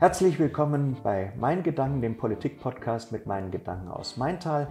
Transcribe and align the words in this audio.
Herzlich 0.00 0.38
willkommen 0.38 0.96
bei 1.02 1.32
Mein 1.40 1.64
Gedanken, 1.64 2.00
dem 2.00 2.16
Politik-Podcast 2.16 3.10
mit 3.10 3.26
meinen 3.26 3.50
Gedanken 3.50 3.88
aus 3.88 4.16
Maintal. 4.16 4.68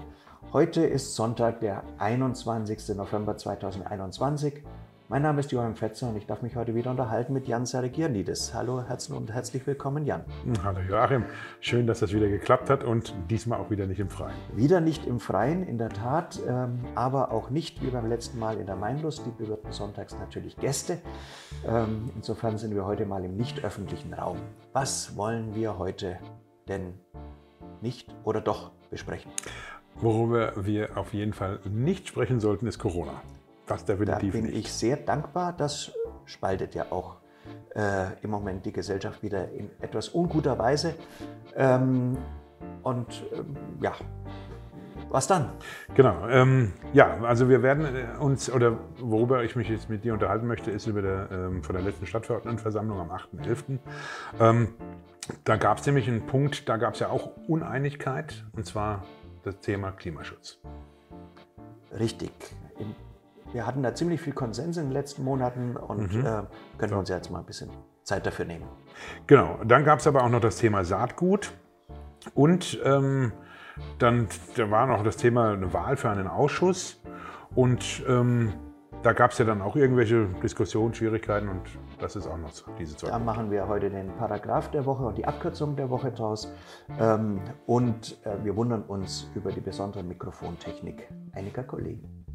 Heute 0.53 0.85
ist 0.85 1.15
Sonntag, 1.15 1.59
der 1.59 1.83
21. 1.97 2.95
November 2.95 3.35
2021. 3.35 4.63
Mein 5.09 5.21
Name 5.21 5.39
ist 5.39 5.53
Johann 5.53 5.73
Fetzer 5.73 6.09
und 6.09 6.17
ich 6.17 6.25
darf 6.25 6.41
mich 6.41 6.57
heute 6.57 6.75
wieder 6.75 6.91
unterhalten 6.91 7.31
mit 7.31 7.47
Jan 7.47 7.65
Saragirnidis. 7.65 8.53
Hallo 8.53 8.83
herzlich 8.85 9.17
und 9.17 9.31
herzlich 9.31 9.65
willkommen, 9.65 10.05
Jan. 10.05 10.25
Hallo 10.65 10.81
Joachim, 10.81 11.23
schön, 11.61 11.87
dass 11.87 12.01
das 12.01 12.11
wieder 12.11 12.27
geklappt 12.27 12.69
hat 12.69 12.83
und 12.83 13.13
diesmal 13.29 13.61
auch 13.61 13.69
wieder 13.69 13.87
nicht 13.87 14.01
im 14.01 14.09
Freien. 14.09 14.35
Wieder 14.53 14.81
nicht 14.81 15.05
im 15.05 15.21
Freien, 15.21 15.65
in 15.65 15.77
der 15.77 15.87
Tat, 15.87 16.41
ähm, 16.45 16.79
aber 16.95 17.31
auch 17.31 17.49
nicht 17.49 17.81
wie 17.81 17.87
beim 17.87 18.09
letzten 18.09 18.37
Mal 18.37 18.57
in 18.57 18.65
der 18.65 18.75
Mainlust. 18.75 19.25
Die 19.25 19.31
bewirten 19.31 19.71
sonntags 19.71 20.13
natürlich 20.19 20.57
Gäste. 20.57 20.97
Ähm, 21.65 22.11
insofern 22.17 22.57
sind 22.57 22.75
wir 22.75 22.85
heute 22.85 23.05
mal 23.05 23.23
im 23.23 23.37
nicht 23.37 23.63
öffentlichen 23.63 24.13
Raum. 24.13 24.39
Was 24.73 25.15
wollen 25.15 25.55
wir 25.55 25.77
heute 25.77 26.17
denn 26.67 26.95
nicht 27.79 28.13
oder 28.25 28.41
doch 28.41 28.71
besprechen? 28.89 29.31
Worüber 30.01 30.65
wir 30.65 30.97
auf 30.97 31.13
jeden 31.13 31.31
Fall 31.31 31.59
nicht 31.63 32.09
sprechen 32.09 32.41
sollten, 32.41 32.67
ist 32.67 32.77
Corona. 32.77 33.21
Das 33.67 33.85
definitiv 33.85 34.33
Da 34.33 34.37
bin 34.37 34.45
nicht. 34.45 34.57
ich 34.57 34.73
sehr 34.73 34.97
dankbar. 34.97 35.53
Das 35.53 35.91
spaltet 36.25 36.75
ja 36.75 36.85
auch 36.89 37.17
äh, 37.75 38.19
im 38.21 38.31
Moment 38.31 38.65
die 38.65 38.71
Gesellschaft 38.71 39.21
wieder 39.23 39.49
in 39.51 39.69
etwas 39.81 40.09
unguter 40.09 40.57
Weise. 40.57 40.95
Ähm, 41.55 42.17
und 42.83 43.23
ähm, 43.33 43.55
ja, 43.81 43.93
was 45.09 45.27
dann? 45.27 45.49
Genau. 45.95 46.27
Ähm, 46.27 46.73
ja, 46.93 47.17
also 47.21 47.47
wir 47.49 47.63
werden 47.63 47.85
äh, 47.85 48.17
uns, 48.19 48.51
oder 48.51 48.77
worüber 48.99 49.43
ich 49.43 49.55
mich 49.55 49.69
jetzt 49.69 49.89
mit 49.89 50.03
dir 50.03 50.13
unterhalten 50.13 50.47
möchte, 50.47 50.71
ist 50.71 50.87
über 50.87 51.01
der, 51.01 51.29
ähm, 51.31 51.63
von 51.63 51.75
der 51.75 51.83
letzten 51.83 52.05
Stadtverordnetenversammlung 52.05 52.99
am 52.99 53.11
8.11. 53.11 53.79
Ähm, 54.39 54.73
da 55.43 55.57
gab 55.57 55.79
es 55.79 55.85
nämlich 55.85 56.07
einen 56.07 56.25
Punkt, 56.25 56.67
da 56.69 56.77
gab 56.77 56.93
es 56.93 56.99
ja 56.99 57.09
auch 57.09 57.31
Uneinigkeit, 57.47 58.45
und 58.53 58.65
zwar 58.65 59.03
das 59.43 59.59
Thema 59.59 59.91
Klimaschutz. 59.91 60.59
Richtig. 61.97 62.31
Im 62.79 62.95
wir 63.53 63.65
hatten 63.65 63.83
da 63.83 63.93
ziemlich 63.93 64.21
viel 64.21 64.33
Konsens 64.33 64.77
in 64.77 64.85
den 64.85 64.91
letzten 64.91 65.23
Monaten 65.23 65.75
und 65.75 66.13
mhm. 66.13 66.25
äh, 66.25 66.43
können 66.77 66.91
wir 66.91 66.99
uns 66.99 67.09
jetzt 67.09 67.31
mal 67.31 67.39
ein 67.39 67.45
bisschen 67.45 67.69
Zeit 68.03 68.25
dafür 68.25 68.45
nehmen. 68.45 68.65
Genau, 69.25 69.59
dann 69.65 69.83
gab 69.83 69.99
es 69.99 70.07
aber 70.07 70.23
auch 70.23 70.29
noch 70.29 70.41
das 70.41 70.57
Thema 70.57 70.83
Saatgut 70.83 71.51
und 72.33 72.79
ähm, 72.83 73.31
dann 73.99 74.27
da 74.55 74.71
war 74.71 74.87
noch 74.87 75.03
das 75.03 75.17
Thema 75.17 75.51
eine 75.51 75.73
Wahl 75.73 75.97
für 75.97 76.09
einen 76.09 76.27
Ausschuss 76.27 77.01
und 77.55 78.03
ähm, 78.07 78.53
da 79.03 79.13
gab 79.13 79.31
es 79.31 79.37
ja 79.37 79.45
dann 79.45 79.61
auch 79.61 79.75
irgendwelche 79.75 80.27
Diskussionen, 80.41 80.93
Schwierigkeiten 80.93 81.47
und 81.49 81.61
das 81.99 82.15
ist 82.15 82.27
auch 82.27 82.37
noch 82.37 82.51
diese 82.79 82.97
zwei. 82.97 83.09
Da 83.09 83.19
machen 83.19 83.51
wir 83.51 83.67
heute 83.67 83.89
den 83.89 84.07
Paragraph 84.17 84.71
der 84.71 84.85
Woche 84.85 85.05
und 85.05 85.17
die 85.17 85.25
Abkürzung 85.25 85.75
der 85.75 85.89
Woche 85.89 86.11
draus. 86.11 86.51
Ähm, 86.99 87.39
und 87.65 88.17
äh, 88.25 88.43
wir 88.43 88.55
wundern 88.55 88.81
uns 88.83 89.29
über 89.35 89.51
die 89.51 89.61
besondere 89.61 90.03
Mikrofontechnik 90.03 91.07
einiger 91.33 91.63
Kollegen. 91.63 92.26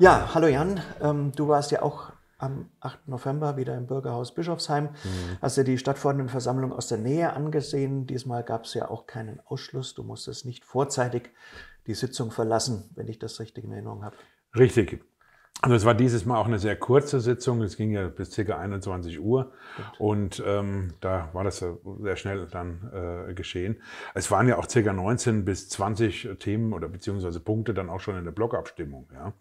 Ja, 0.00 0.30
hallo 0.32 0.46
Jan. 0.46 0.80
Ähm, 1.02 1.30
du 1.36 1.48
warst 1.48 1.72
ja 1.72 1.82
auch 1.82 2.10
am 2.38 2.70
8. 2.80 3.06
November 3.06 3.58
wieder 3.58 3.76
im 3.76 3.86
Bürgerhaus 3.86 4.34
Bischofsheim. 4.34 4.84
Mhm. 4.84 5.38
Hast 5.42 5.58
dir 5.58 5.64
die 5.64 5.76
Stadtverordnetenversammlung 5.76 6.72
aus 6.72 6.88
der 6.88 6.96
Nähe 6.96 7.34
angesehen. 7.34 8.06
Diesmal 8.06 8.42
gab 8.42 8.64
es 8.64 8.72
ja 8.72 8.88
auch 8.88 9.06
keinen 9.06 9.40
Ausschluss. 9.44 9.94
Du 9.94 10.02
musstest 10.02 10.46
nicht 10.46 10.64
vorzeitig 10.64 11.28
die 11.86 11.92
Sitzung 11.92 12.30
verlassen, 12.30 12.88
wenn 12.94 13.08
ich 13.08 13.18
das 13.18 13.40
richtig 13.40 13.64
in 13.64 13.72
Erinnerung 13.72 14.02
habe. 14.02 14.16
Richtig. 14.56 15.04
Also 15.62 15.76
es 15.76 15.84
war 15.84 15.94
dieses 15.94 16.24
Mal 16.24 16.38
auch 16.38 16.46
eine 16.46 16.58
sehr 16.58 16.76
kurze 16.76 17.20
Sitzung, 17.20 17.60
es 17.60 17.76
ging 17.76 17.92
ja 17.92 18.08
bis 18.08 18.34
ca. 18.34 18.58
21 18.58 19.20
Uhr 19.20 19.52
Gut. 19.76 20.00
und 20.00 20.42
ähm, 20.46 20.94
da 21.00 21.28
war 21.34 21.44
das 21.44 21.58
sehr 21.58 22.16
schnell 22.16 22.46
dann 22.50 22.90
äh, 23.28 23.34
geschehen. 23.34 23.82
Es 24.14 24.30
waren 24.30 24.48
ja 24.48 24.56
auch 24.56 24.66
ca. 24.66 24.92
19 24.92 25.44
bis 25.44 25.68
20 25.68 26.36
Themen 26.38 26.72
oder 26.72 26.88
beziehungsweise 26.88 27.40
Punkte 27.40 27.74
dann 27.74 27.90
auch 27.90 28.00
schon 28.00 28.16
in 28.16 28.24
der 28.24 28.32
Blockabstimmung. 28.32 29.08
Ja. 29.12 29.34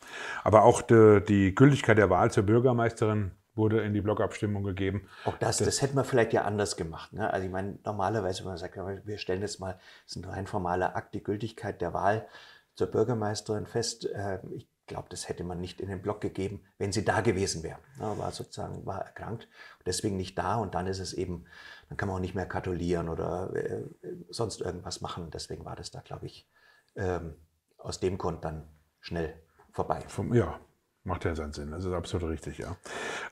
Aber 0.43 0.63
auch 0.63 0.81
de, 0.81 1.21
die 1.21 1.55
Gültigkeit 1.55 1.97
der 1.97 2.09
Wahl 2.09 2.31
zur 2.31 2.43
Bürgermeisterin 2.43 3.31
wurde 3.55 3.81
in 3.81 3.93
die 3.93 4.01
Blockabstimmung 4.01 4.63
gegeben. 4.63 5.07
Auch 5.25 5.37
das, 5.37 5.57
das, 5.57 5.67
das 5.67 5.81
hätten 5.81 5.95
wir 5.95 6.03
vielleicht 6.03 6.33
ja 6.33 6.43
anders 6.43 6.75
gemacht. 6.75 7.13
Ne? 7.13 7.31
Also 7.31 7.45
ich 7.45 7.51
meine, 7.51 7.79
normalerweise, 7.85 8.41
wenn 8.41 8.49
man 8.49 8.57
sagt, 8.57 8.75
wir 8.77 9.17
stellen 9.17 9.41
jetzt 9.41 9.59
mal, 9.59 9.73
das 10.05 10.15
ist 10.15 10.23
ein 10.23 10.25
rein 10.25 10.47
formaler 10.47 10.95
Akt, 10.95 11.13
die 11.13 11.23
Gültigkeit 11.23 11.81
der 11.81 11.93
Wahl 11.93 12.27
zur 12.75 12.87
Bürgermeisterin 12.87 13.65
fest. 13.65 14.05
Äh, 14.05 14.39
ich 14.55 14.67
glaube, 14.89 15.07
das 15.09 15.29
hätte 15.29 15.45
man 15.45 15.61
nicht 15.61 15.79
in 15.79 15.87
den 15.87 16.01
Blog 16.01 16.19
gegeben, 16.19 16.61
wenn 16.77 16.91
sie 16.91 17.05
da 17.05 17.21
gewesen 17.21 17.63
wäre. 17.63 17.79
Ja, 17.99 18.17
war 18.17 18.31
sozusagen, 18.31 18.85
war 18.85 19.05
erkrankt 19.05 19.47
deswegen 19.89 20.17
nicht 20.17 20.37
da 20.37 20.55
und 20.55 20.75
dann 20.75 20.87
ist 20.87 20.99
es 20.99 21.13
eben, 21.13 21.45
dann 21.89 21.97
kann 21.97 22.07
man 22.07 22.17
auch 22.17 22.21
nicht 22.21 22.35
mehr 22.35 22.45
gratulieren 22.45 23.09
oder 23.09 23.53
äh, 23.55 23.83
sonst 24.29 24.61
irgendwas 24.61 25.01
machen. 25.01 25.29
Deswegen 25.31 25.65
war 25.65 25.75
das 25.75 25.91
da, 25.91 26.01
glaube 26.01 26.27
ich, 26.27 26.47
ähm, 26.95 27.33
aus 27.77 27.99
dem 27.99 28.17
Grund 28.17 28.45
dann 28.45 28.67
schnell 28.99 29.33
vorbei. 29.71 30.01
Vom, 30.07 30.33
ja, 30.33 30.59
macht 31.03 31.25
ja 31.25 31.35
seinen 31.35 31.53
Sinn. 31.53 31.71
Das 31.71 31.83
ist 31.83 31.91
absolut 31.91 32.29
richtig, 32.29 32.59
ja. 32.59 32.77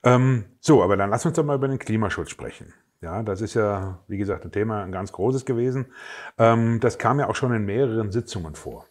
Ähm, 0.04 0.58
so, 0.60 0.84
aber 0.84 0.98
dann 0.98 1.12
lass 1.12 1.26
uns 1.26 1.36
doch 1.36 1.46
mal 1.46 1.56
über 1.56 1.68
den 1.68 1.80
Klimaschutz 1.80 2.32
sprechen. 2.32 2.74
Ja, 3.02 3.22
das 3.22 3.42
ist 3.42 3.54
ja, 3.54 4.04
wie 4.08 4.18
gesagt, 4.18 4.44
ein 4.44 4.52
Thema, 4.52 4.82
ein 4.82 4.92
ganz 4.92 5.12
großes 5.12 5.46
gewesen. 5.46 5.94
Ähm, 6.40 6.80
das 6.80 6.98
kam 6.98 7.20
ja 7.20 7.30
auch 7.30 7.36
schon 7.36 7.54
in 7.54 7.64
mehreren 7.64 8.12
Sitzungen 8.12 8.56
vor. 8.56 8.88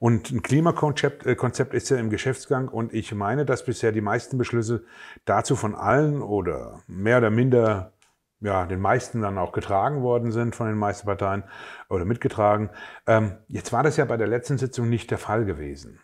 Und 0.00 0.30
ein 0.30 0.42
Klimakonzept 0.42 1.26
äh, 1.26 1.34
Konzept 1.34 1.74
ist 1.74 1.88
ja 1.88 1.96
im 1.96 2.10
Geschäftsgang 2.10 2.68
und 2.68 2.92
ich 2.94 3.14
meine, 3.14 3.44
dass 3.44 3.64
bisher 3.64 3.92
die 3.92 4.00
meisten 4.00 4.38
Beschlüsse 4.38 4.84
dazu 5.24 5.56
von 5.56 5.74
allen 5.74 6.22
oder 6.22 6.80
mehr 6.86 7.18
oder 7.18 7.30
minder 7.30 7.92
ja, 8.40 8.66
den 8.66 8.80
meisten 8.80 9.22
dann 9.22 9.38
auch 9.38 9.52
getragen 9.52 10.02
worden 10.02 10.30
sind 10.30 10.54
von 10.54 10.68
den 10.68 10.76
meisten 10.78 11.06
Parteien 11.06 11.42
oder 11.88 12.04
mitgetragen. 12.04 12.70
Ähm, 13.06 13.36
jetzt 13.48 13.72
war 13.72 13.82
das 13.82 13.96
ja 13.96 14.04
bei 14.04 14.16
der 14.16 14.28
letzten 14.28 14.58
Sitzung 14.58 14.88
nicht 14.88 15.10
der 15.10 15.18
Fall 15.18 15.44
gewesen. 15.44 15.98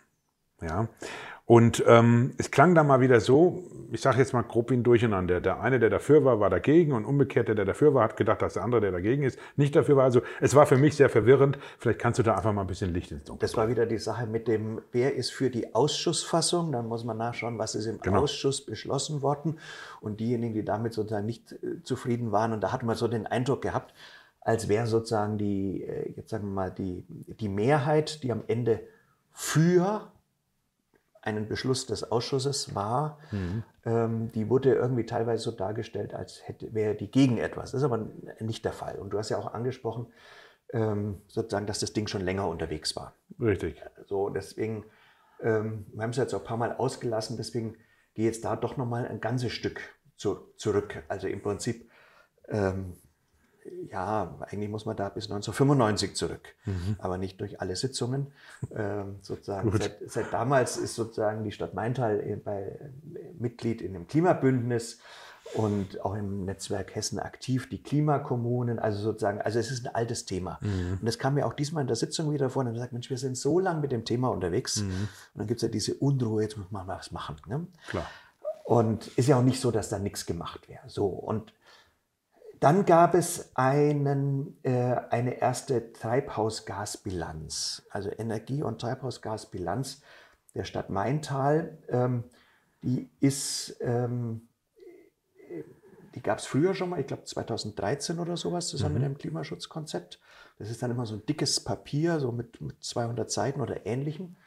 Ja, 0.61 0.87
und 1.47 1.83
ähm, 1.85 2.33
es 2.39 2.49
klang 2.49 2.73
da 2.73 2.83
mal 2.83 3.01
wieder 3.01 3.19
so, 3.19 3.63
ich 3.91 4.01
sage 4.01 4.17
jetzt 4.17 4.33
mal 4.33 4.41
grob 4.41 4.71
wie 4.71 4.73
ein 4.73 4.83
Durcheinander. 4.83 5.39
Der 5.41 5.61
eine, 5.61 5.77
der 5.77 5.91
dafür 5.91 6.25
war, 6.25 6.39
war 6.39 6.49
dagegen 6.49 6.91
und 6.91 7.05
umgekehrt, 7.05 7.47
der, 7.47 7.53
der 7.53 7.65
dafür 7.65 7.93
war, 7.93 8.03
hat 8.03 8.17
gedacht, 8.17 8.41
dass 8.41 8.55
der 8.55 8.63
andere, 8.63 8.81
der 8.81 8.91
dagegen 8.91 9.21
ist, 9.21 9.37
nicht 9.55 9.75
dafür 9.75 9.95
war. 9.95 10.05
Also 10.05 10.21
es 10.41 10.55
war 10.55 10.65
für 10.65 10.77
mich 10.77 10.95
sehr 10.95 11.07
verwirrend. 11.07 11.59
Vielleicht 11.77 11.99
kannst 11.99 12.17
du 12.17 12.23
da 12.23 12.35
einfach 12.35 12.51
mal 12.51 12.61
ein 12.61 12.67
bisschen 12.67 12.93
Licht 12.95 13.11
ins 13.11 13.25
Dunkel. 13.25 13.47
Das 13.47 13.55
war 13.55 13.69
wieder 13.69 13.85
die 13.85 13.99
Sache 13.99 14.25
mit 14.25 14.47
dem, 14.47 14.81
wer 14.91 15.13
ist 15.13 15.31
für 15.31 15.51
die 15.51 15.75
Ausschussfassung? 15.75 16.71
Dann 16.71 16.87
muss 16.87 17.03
man 17.03 17.17
nachschauen, 17.17 17.59
was 17.59 17.75
ist 17.75 17.85
im 17.85 17.99
genau. 17.99 18.23
Ausschuss 18.23 18.65
beschlossen 18.65 19.21
worden. 19.21 19.59
Und 20.01 20.19
diejenigen, 20.19 20.55
die 20.55 20.65
damit 20.65 20.93
sozusagen 20.93 21.27
nicht 21.27 21.51
äh, 21.51 21.83
zufrieden 21.83 22.31
waren, 22.31 22.53
und 22.53 22.61
da 22.61 22.71
hat 22.71 22.81
man 22.81 22.95
so 22.95 23.07
den 23.07 23.27
Eindruck 23.27 23.61
gehabt, 23.61 23.93
als 24.41 24.67
wäre 24.67 24.87
sozusagen 24.87 25.37
die, 25.37 25.83
äh, 25.83 26.11
jetzt 26.15 26.31
sagen 26.31 26.47
wir 26.47 26.53
mal, 26.53 26.71
die, 26.71 27.05
die 27.07 27.49
Mehrheit, 27.49 28.23
die 28.23 28.31
am 28.31 28.41
Ende 28.47 28.79
für 29.31 30.11
einen 31.25 31.47
Beschluss 31.47 31.85
des 31.85 32.11
Ausschusses 32.11 32.75
war, 32.75 33.17
mhm. 33.31 33.63
ähm, 33.85 34.31
die 34.31 34.49
wurde 34.49 34.73
irgendwie 34.73 35.05
teilweise 35.05 35.43
so 35.43 35.51
dargestellt, 35.51 36.13
als 36.13 36.47
hätte, 36.47 36.73
wäre 36.73 36.95
die 36.95 37.09
gegen 37.09 37.37
etwas. 37.37 37.71
Das 37.71 37.81
ist 37.81 37.85
aber 37.85 38.07
nicht 38.39 38.63
der 38.63 38.73
Fall. 38.73 38.95
Und 38.99 39.09
du 39.11 39.17
hast 39.17 39.29
ja 39.29 39.37
auch 39.37 39.53
angesprochen, 39.53 40.07
ähm, 40.71 41.21
sozusagen, 41.27 41.67
dass 41.67 41.79
das 41.79 41.93
Ding 41.93 42.07
schon 42.07 42.21
länger 42.21 42.47
unterwegs 42.47 42.95
war. 42.95 43.15
Richtig. 43.39 43.81
So, 44.07 44.29
deswegen, 44.29 44.85
ähm, 45.41 45.85
wir 45.93 46.03
haben 46.03 46.11
es 46.11 46.17
jetzt 46.17 46.33
auch 46.33 46.41
ein 46.41 46.45
paar 46.45 46.57
Mal 46.57 46.75
ausgelassen, 46.75 47.37
deswegen 47.37 47.75
gehe 48.13 48.25
jetzt 48.25 48.45
da 48.45 48.55
doch 48.55 48.77
nochmal 48.77 49.07
ein 49.07 49.19
ganzes 49.19 49.51
Stück 49.51 49.81
zu, 50.17 50.53
zurück. 50.57 51.03
Also 51.07 51.27
im 51.27 51.41
Prinzip 51.41 51.89
ähm, 52.47 52.93
ja, 53.91 54.35
eigentlich 54.41 54.69
muss 54.69 54.85
man 54.85 54.95
da 54.95 55.09
bis 55.09 55.25
1995 55.25 56.15
zurück, 56.15 56.55
mhm. 56.65 56.95
aber 56.99 57.17
nicht 57.17 57.39
durch 57.41 57.61
alle 57.61 57.75
Sitzungen. 57.75 58.27
Ähm, 58.75 59.17
sozusagen 59.21 59.71
seit, 59.77 59.97
seit, 60.07 60.33
damals 60.33 60.77
ist 60.77 60.95
sozusagen 60.95 61.43
die 61.43 61.51
Stadt 61.51 61.73
Maintal 61.73 62.41
bei, 62.43 62.79
Mitglied 63.39 63.81
in 63.81 63.93
dem 63.93 64.07
Klimabündnis 64.07 64.99
und 65.53 66.03
auch 66.03 66.15
im 66.15 66.45
Netzwerk 66.45 66.95
Hessen 66.95 67.19
aktiv, 67.19 67.69
die 67.69 67.81
Klimakommunen, 67.81 68.79
also 68.79 68.99
sozusagen, 69.01 69.41
also 69.41 69.59
es 69.59 69.71
ist 69.71 69.85
ein 69.85 69.93
altes 69.93 70.25
Thema. 70.25 70.59
Mhm. 70.61 70.97
Und 70.99 71.05
das 71.05 71.19
kam 71.19 71.35
mir 71.35 71.45
auch 71.45 71.53
diesmal 71.53 71.81
in 71.81 71.87
der 71.87 71.95
Sitzung 71.95 72.33
wieder 72.33 72.49
vor 72.49 72.61
und 72.61 72.67
dann 72.67 72.77
sagt, 72.77 72.93
Mensch, 72.93 73.09
wir 73.09 73.17
sind 73.17 73.37
so 73.37 73.59
lange 73.59 73.81
mit 73.81 73.91
dem 73.91 74.05
Thema 74.05 74.29
unterwegs 74.29 74.81
mhm. 74.81 74.89
und 74.89 75.09
dann 75.35 75.47
gibt 75.47 75.59
es 75.59 75.61
ja 75.61 75.69
diese 75.69 75.93
Unruhe, 75.95 76.41
jetzt 76.41 76.57
muss 76.57 76.71
man 76.71 76.87
was 76.87 77.11
machen. 77.11 77.37
Ne? 77.47 77.67
Klar. 77.87 78.07
Und 78.63 79.07
ist 79.09 79.27
ja 79.27 79.37
auch 79.37 79.43
nicht 79.43 79.61
so, 79.61 79.69
dass 79.69 79.89
da 79.89 79.99
nichts 79.99 80.25
gemacht 80.25 80.67
wäre. 80.67 80.81
So, 80.87 81.05
und 81.05 81.53
dann 82.65 82.83
gab 82.87 83.13
es 83.13 83.55
einen, 83.55 84.57
äh, 84.63 84.95
eine 85.11 85.39
erste 85.39 85.93
Treibhausgasbilanz, 85.93 87.83
also 87.91 88.09
Energie- 88.09 88.63
und 88.63 88.81
Treibhausgasbilanz 88.81 90.01
der 90.55 90.63
Stadt 90.63 90.89
Maintal. 90.89 91.77
Ähm, 91.89 92.23
die 92.81 93.11
ist, 93.19 93.77
ähm, 93.81 94.47
die 96.15 96.23
gab 96.23 96.39
es 96.39 96.47
früher 96.47 96.73
schon 96.73 96.89
mal, 96.89 96.99
ich 96.99 97.05
glaube 97.05 97.25
2013 97.25 98.17
oder 98.17 98.35
sowas, 98.35 98.67
zusammen 98.67 98.95
Mhm. 98.95 99.01
mit 99.01 99.09
dem 99.09 99.17
Klimaschutzkonzept. 99.19 100.19
Das 100.57 100.71
ist 100.71 100.81
dann 100.81 100.89
immer 100.89 101.05
so 101.05 101.13
ein 101.13 101.25
dickes 101.27 101.63
Papier, 101.63 102.19
so 102.19 102.31
mit, 102.31 102.61
mit 102.61 102.83
200 102.83 103.29
Seiten 103.29 103.61
oder 103.61 103.85
ähnlichem. 103.85 104.37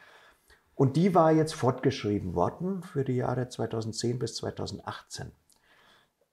Und 0.74 0.96
die 0.96 1.14
war 1.14 1.30
jetzt 1.30 1.54
fortgeschrieben 1.54 2.34
worden 2.34 2.82
für 2.82 3.04
die 3.04 3.14
Jahre 3.14 3.48
2010 3.48 4.18
bis 4.18 4.34
2018. 4.34 5.30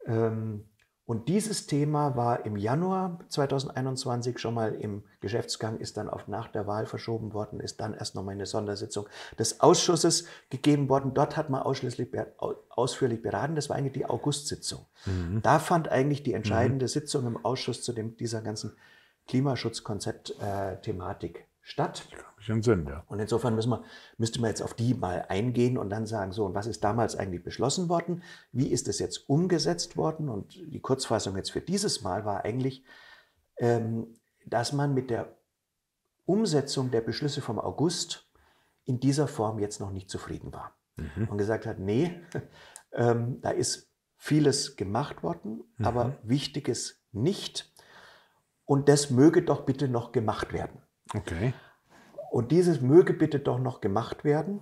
Ähm, 0.08 0.66
und 1.08 1.30
dieses 1.30 1.68
Thema 1.68 2.16
war 2.16 2.48
im 2.48 2.58
Januar 2.58 3.20
2021 3.30 4.40
schon 4.40 4.56
mal 4.56 4.74
im 4.74 5.04
Geschäftsgang, 5.20 5.78
ist 5.78 5.98
dann 5.98 6.10
auf 6.10 6.28
nach 6.28 6.48
der 6.48 6.66
Wahl 6.66 6.88
verschoben 6.88 7.32
worden, 7.34 7.60
ist 7.60 7.80
dann 7.80 7.94
erst 7.94 8.16
nochmal 8.16 8.34
eine 8.34 8.48
Sondersitzung 8.48 9.08
des 9.38 9.62
Ausschusses 9.62 10.26
gegeben 10.50 10.90
worden. 10.90 11.14
Dort 11.14 11.38
hat 11.38 11.52
man 11.52 11.62
ausschließlich 11.62 12.10
ausführlich 12.70 13.22
beraten. 13.22 13.54
Das 13.56 13.70
war 13.70 13.76
eigentlich 13.76 13.94
die 13.94 14.08
Augustsitzung. 14.08 14.88
Da 15.44 15.60
fand 15.60 15.90
eigentlich 15.90 16.24
die 16.24 16.34
entscheidende 16.34 16.88
Sitzung 16.88 17.28
im 17.28 17.46
Ausschuss 17.46 17.84
zu 17.84 17.94
dem, 17.94 18.18
dieser 18.18 18.42
ganzen 18.42 18.76
Klimaschutzkonzept-Thematik 19.28 21.46
statt. 21.66 22.08
Schon 22.38 22.62
Sinn, 22.62 22.86
ja. 22.88 23.04
Und 23.08 23.20
insofern 23.20 23.56
müssen 23.56 23.72
wir, 23.72 23.84
müsste 24.18 24.40
man 24.40 24.52
jetzt 24.52 24.62
auf 24.62 24.76
die 24.76 24.94
mal 24.94 25.26
eingehen 25.30 25.80
und 25.80 25.90
dann 25.90 26.06
sagen, 26.06 26.32
so, 26.32 26.46
und 26.46 26.54
was 26.54 26.68
ist 26.68 26.84
damals 26.84 27.16
eigentlich 27.16 27.44
beschlossen 27.44 27.90
worden? 27.90 28.22
Wie 28.52 28.68
ist 28.68 28.88
es 28.88 29.00
jetzt 29.00 29.28
umgesetzt 29.28 29.98
worden? 29.98 30.30
Und 30.30 30.54
die 30.54 30.80
Kurzfassung 30.80 31.36
jetzt 31.36 31.52
für 31.52 31.62
dieses 31.62 32.04
Mal 32.04 32.24
war 32.24 32.46
eigentlich, 32.46 32.84
ähm, 33.58 34.16
dass 34.46 34.74
man 34.74 34.94
mit 34.94 35.10
der 35.10 35.40
Umsetzung 36.26 36.92
der 36.92 37.02
Beschlüsse 37.02 37.42
vom 37.42 37.60
August 37.60 38.30
in 38.84 39.00
dieser 39.00 39.28
Form 39.28 39.58
jetzt 39.58 39.80
noch 39.80 39.92
nicht 39.92 40.12
zufrieden 40.12 40.54
war. 40.54 40.78
Und 41.30 41.38
gesagt 41.40 41.66
hat, 41.66 41.80
nee, 41.80 42.22
ähm, 42.94 43.42
da 43.42 43.50
ist 43.50 43.92
vieles 44.18 44.76
gemacht 44.76 45.24
worden, 45.24 45.64
aber 45.80 46.20
Wichtiges 46.22 47.04
nicht. 47.12 47.74
Und 48.66 48.88
das 48.88 49.10
möge 49.10 49.42
doch 49.42 49.66
bitte 49.66 49.88
noch 49.88 50.12
gemacht 50.12 50.54
werden. 50.54 50.85
Okay. 51.16 51.54
Und 52.32 52.52
dieses 52.52 52.82
möge 52.82 53.14
bitte 53.14 53.40
doch 53.40 53.60
noch 53.60 53.82
gemacht 53.82 54.24
werden, 54.24 54.62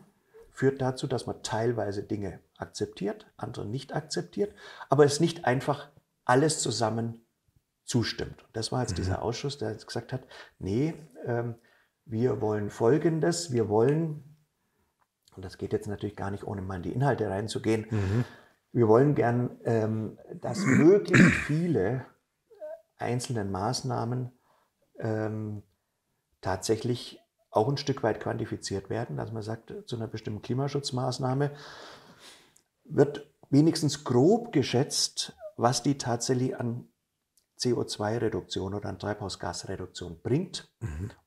führt 0.51 0.81
dazu, 0.81 1.07
dass 1.07 1.25
man 1.25 1.41
teilweise 1.41 2.03
Dinge 2.03 2.39
akzeptiert, 2.57 3.31
andere 3.37 3.65
nicht 3.65 3.95
akzeptiert, 3.95 4.53
aber 4.89 5.05
es 5.05 5.19
nicht 5.19 5.45
einfach 5.45 5.89
alles 6.25 6.59
zusammen 6.59 7.25
zustimmt. 7.83 8.45
Das 8.53 8.71
war 8.71 8.81
jetzt 8.81 8.97
dieser 8.97 9.21
Ausschuss, 9.23 9.57
der 9.57 9.71
jetzt 9.71 9.87
gesagt 9.87 10.13
hat, 10.13 10.27
nee, 10.59 10.93
ähm, 11.25 11.55
wir 12.05 12.41
wollen 12.41 12.69
Folgendes, 12.69 13.51
wir 13.51 13.67
wollen, 13.69 14.37
und 15.35 15.43
das 15.43 15.57
geht 15.57 15.73
jetzt 15.73 15.87
natürlich 15.87 16.15
gar 16.15 16.31
nicht, 16.31 16.45
ohne 16.45 16.61
mal 16.61 16.75
in 16.75 16.83
die 16.83 16.93
Inhalte 16.93 17.29
reinzugehen, 17.29 17.87
wir 18.71 18.87
wollen 18.87 19.15
gern, 19.15 19.59
ähm, 19.65 20.17
dass 20.41 20.59
möglichst 20.59 21.31
viele 21.45 22.05
einzelnen 22.97 23.51
Maßnahmen 23.51 24.31
ähm, 24.99 25.63
tatsächlich 26.43 27.19
auch 27.49 27.67
ein 27.67 27.77
Stück 27.77 28.03
weit 28.03 28.19
quantifiziert 28.19 28.89
werden, 28.89 29.17
dass 29.17 29.31
man 29.31 29.41
sagt, 29.43 29.73
zu 29.87 29.95
einer 29.95 30.07
bestimmten 30.07 30.41
Klimaschutzmaßnahme 30.41 31.51
wird 32.85 33.27
wenigstens 33.49 34.03
grob 34.03 34.51
geschätzt, 34.51 35.35
was 35.55 35.83
die 35.83 35.97
tatsächlich 35.97 36.57
an 36.57 36.87
CO2-Reduktion 37.59 38.73
oder 38.73 38.89
an 38.89 38.99
Treibhausgasreduktion 38.99 40.19
bringt 40.21 40.71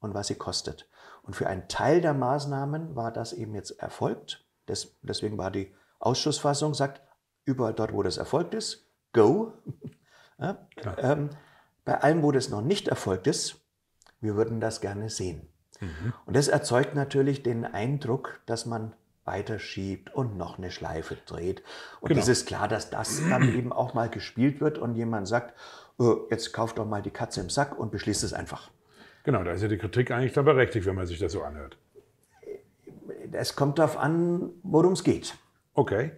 und 0.01 0.15
was 0.15 0.27
sie 0.27 0.35
kostet. 0.35 0.89
Und 1.23 1.35
für 1.35 1.47
einen 1.47 1.69
Teil 1.69 2.01
der 2.01 2.15
Maßnahmen 2.15 2.95
war 2.95 3.13
das 3.13 3.33
eben 3.33 3.55
jetzt 3.55 3.71
erfolgt. 3.81 4.45
Des, 4.69 4.97
deswegen 5.03 5.39
war 5.39 5.51
die 5.51 5.75
Ausschussfassung, 5.99 6.75
sagt, 6.75 7.01
überall 7.45 7.73
dort, 7.73 7.93
wo 7.93 8.03
das 8.03 8.17
erfolgt 8.17 8.55
ist, 8.55 8.87
go. 9.13 9.53
Ja, 10.39 10.59
ähm, 10.99 11.31
bei 11.87 11.99
allem, 12.03 12.23
wo 12.23 12.31
das 12.31 12.51
noch 12.51 12.61
nicht 12.61 12.89
erfolgt 12.89 13.27
ist, 13.27 13.66
wir 14.21 14.37
würden 14.37 14.61
das 14.61 14.81
gerne 14.81 15.11
sehen. 15.11 15.49
Und 16.25 16.35
das 16.37 16.49
erzeugt 16.49 16.95
natürlich 16.95 17.43
den 17.43 17.65
Eindruck, 17.67 18.41
dass 18.47 18.65
man 18.65 18.95
weiterschiebt 19.25 20.15
und 20.15 20.37
noch 20.39 20.57
eine 20.57 20.71
Schleife 20.71 21.17
dreht. 21.27 21.63
Und 22.01 22.09
Genau. 22.09 22.21
es 22.21 22.29
ist 22.29 22.47
klar, 22.47 22.67
dass 22.69 22.89
das 22.91 23.21
dann 23.29 23.43
eben 23.57 23.73
auch 23.73 23.93
mal 23.93 24.09
gespielt 24.09 24.61
wird 24.61 24.79
und 24.79 24.95
jemand 24.95 25.29
sagt, 25.29 25.53
"Oh, 25.99 26.21
jetzt 26.31 26.53
kauft 26.53 26.79
doch 26.79 26.87
mal 26.87 27.03
die 27.03 27.11
Katze 27.11 27.41
im 27.41 27.51
Sack 27.51 27.79
und 27.79 27.91
beschließt 27.91 28.23
es 28.25 28.33
einfach. 28.33 28.71
Genau, 29.25 29.43
da 29.45 29.53
ist 29.53 29.63
ja 29.63 29.69
die 29.69 29.77
Kritik 29.79 30.11
eigentlich 30.13 30.33
dann 30.33 30.45
berechtigt, 30.45 30.87
wenn 30.87 30.95
man 30.95 31.07
sich 31.07 31.19
das 31.19 31.33
so 31.33 31.43
anhört. 31.43 31.77
Es 33.33 33.57
kommt 33.57 33.79
darauf 33.79 33.97
an, 33.99 34.51
worum 34.63 34.93
es 34.93 35.03
geht. 35.05 35.35
Okay. 35.75 36.13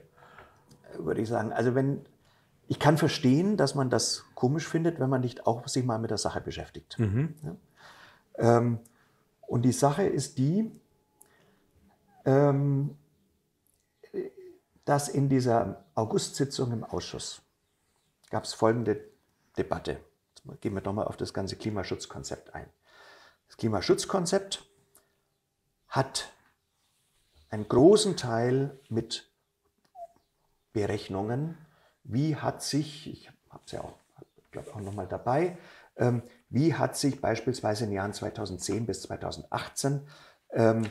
würde 0.99 1.21
ich 1.23 1.29
sagen. 1.29 1.53
Also 1.53 1.75
wenn 1.75 2.05
ich 2.69 2.79
kann 2.79 2.99
verstehen, 2.99 3.57
dass 3.57 3.75
man 3.75 3.89
das 3.89 4.25
komisch 4.35 4.69
findet, 4.69 5.01
wenn 5.01 5.09
man 5.09 5.23
nicht 5.23 5.47
auch 5.47 5.67
sich 5.69 5.85
mal 5.85 5.99
mit 5.99 6.11
der 6.11 6.19
Sache 6.19 6.41
beschäftigt. 6.43 6.97
Ja? 6.99 7.57
Ähm, 8.39 8.81
und 9.47 9.63
die 9.63 9.73
Sache 9.73 10.05
ist 10.05 10.39
die, 10.39 10.71
ähm, 12.25 12.97
dass 14.85 15.09
in 15.09 15.29
dieser 15.29 15.85
Augustsitzung 15.95 16.73
im 16.73 16.85
Ausschuss 16.85 17.43
gab 18.31 18.45
es 18.45 18.55
folgende 18.55 19.05
Debatte. 19.57 20.01
Jetzt 20.31 20.61
gehen 20.61 20.75
wir 20.75 20.81
doch 20.81 20.93
mal 20.93 21.07
auf 21.07 21.17
das 21.17 21.35
ganze 21.35 21.57
Klimaschutzkonzept 21.57 22.55
ein. 22.55 22.69
Das 23.49 23.57
Klimaschutzkonzept 23.57 24.67
hat 25.89 26.33
einen 27.51 27.69
großen 27.69 28.17
Teil 28.17 28.79
mit 28.89 29.31
Berechnungen, 30.73 31.59
wie 32.05 32.37
hat 32.37 32.63
sich, 32.63 33.11
ich 33.11 33.31
habe 33.51 33.63
es 33.67 33.73
ja 33.73 33.81
auch, 33.81 33.99
glaube 34.51 34.75
auch 34.75 34.81
nochmal 34.81 35.09
dabei, 35.09 35.59
ähm, 35.97 36.23
wie 36.51 36.75
hat 36.75 36.97
sich 36.97 37.21
beispielsweise 37.21 37.85
in 37.85 37.91
den 37.91 37.97
Jahren 37.97 38.13
2010 38.13 38.87
bis 38.87 39.03
2018 39.03 40.01
ähm, 40.51 40.91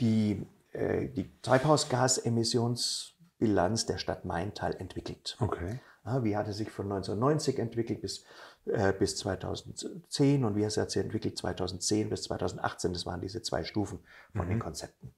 die, 0.00 0.46
äh, 0.72 1.08
die 1.08 1.30
Treibhausgasemissionsbilanz 1.42 3.86
der 3.86 3.98
Stadt 3.98 4.24
Maintal 4.24 4.76
entwickelt. 4.76 5.36
Okay. 5.40 5.80
Ja, 6.04 6.24
wie 6.24 6.36
hat 6.36 6.48
es 6.48 6.56
sich 6.56 6.70
von 6.70 6.86
1990 6.86 7.58
entwickelt 7.58 8.00
bis, 8.00 8.24
äh, 8.64 8.92
bis 8.92 9.16
2010 9.18 10.44
und 10.44 10.56
wie 10.56 10.64
hat 10.64 10.76
es 10.76 10.92
sich 10.92 11.02
entwickelt 11.02 11.36
2010 11.36 12.08
bis 12.08 12.22
2018? 12.22 12.92
Das 12.92 13.06
waren 13.06 13.20
diese 13.20 13.42
zwei 13.42 13.64
Stufen 13.64 14.00
von 14.34 14.48
den 14.48 14.58
Konzepten. 14.58 15.14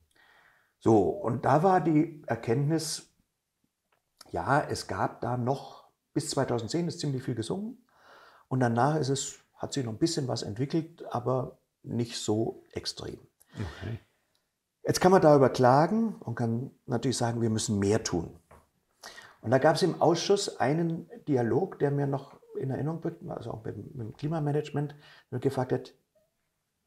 So, 0.81 1.11
und 1.11 1.45
da 1.45 1.63
war 1.63 1.81
die 1.81 2.23
Erkenntnis, 2.27 3.15
ja, 4.31 4.61
es 4.61 4.89
gab 4.89 5.21
da 5.21 5.37
noch, 5.37 5.89
bis 6.13 6.31
2010 6.31 6.89
ist 6.89 6.99
ziemlich 6.99 7.23
viel 7.23 7.37
gesungen 7.37 7.87
und 8.49 8.59
danach 8.59 8.97
ist 8.97 9.09
es, 9.09 9.39
hat 9.63 9.73
sich 9.73 9.85
noch 9.85 9.93
ein 9.93 9.99
bisschen 9.99 10.27
was 10.27 10.43
entwickelt, 10.43 11.05
aber 11.11 11.57
nicht 11.85 12.19
so 12.19 12.65
extrem. 12.73 13.19
okay. 13.55 14.01
Jetzt 14.85 15.01
kann 15.01 15.13
man 15.13 15.23
darüber 15.23 15.49
klagen 15.49 16.17
und 16.17 16.35
kann 16.35 16.73
natürlich 16.87 17.17
sagen, 17.17 17.41
wir 17.41 17.51
müssen 17.51 17.79
mehr 17.79 18.03
tun. 18.03 18.37
Und 19.41 19.53
da 19.53 19.59
gab 19.59 19.77
es 19.77 19.83
im 19.83 20.03
Ausschuss 20.03 20.59
einen 20.59 21.09
Dialog, 21.29 21.79
der 21.79 21.93
mir 21.93 22.09
noch 22.09 22.41
in 22.59 22.71
Erinnerung 22.71 23.03
wird, 23.05 23.23
also 23.29 23.53
auch 23.53 23.65
mit, 23.65 23.77
mit 23.77 24.07
dem 24.07 24.17
Klimamanagement, 24.17 24.97
der 25.31 25.39
gefragt 25.39 25.73
hat, 25.73 25.95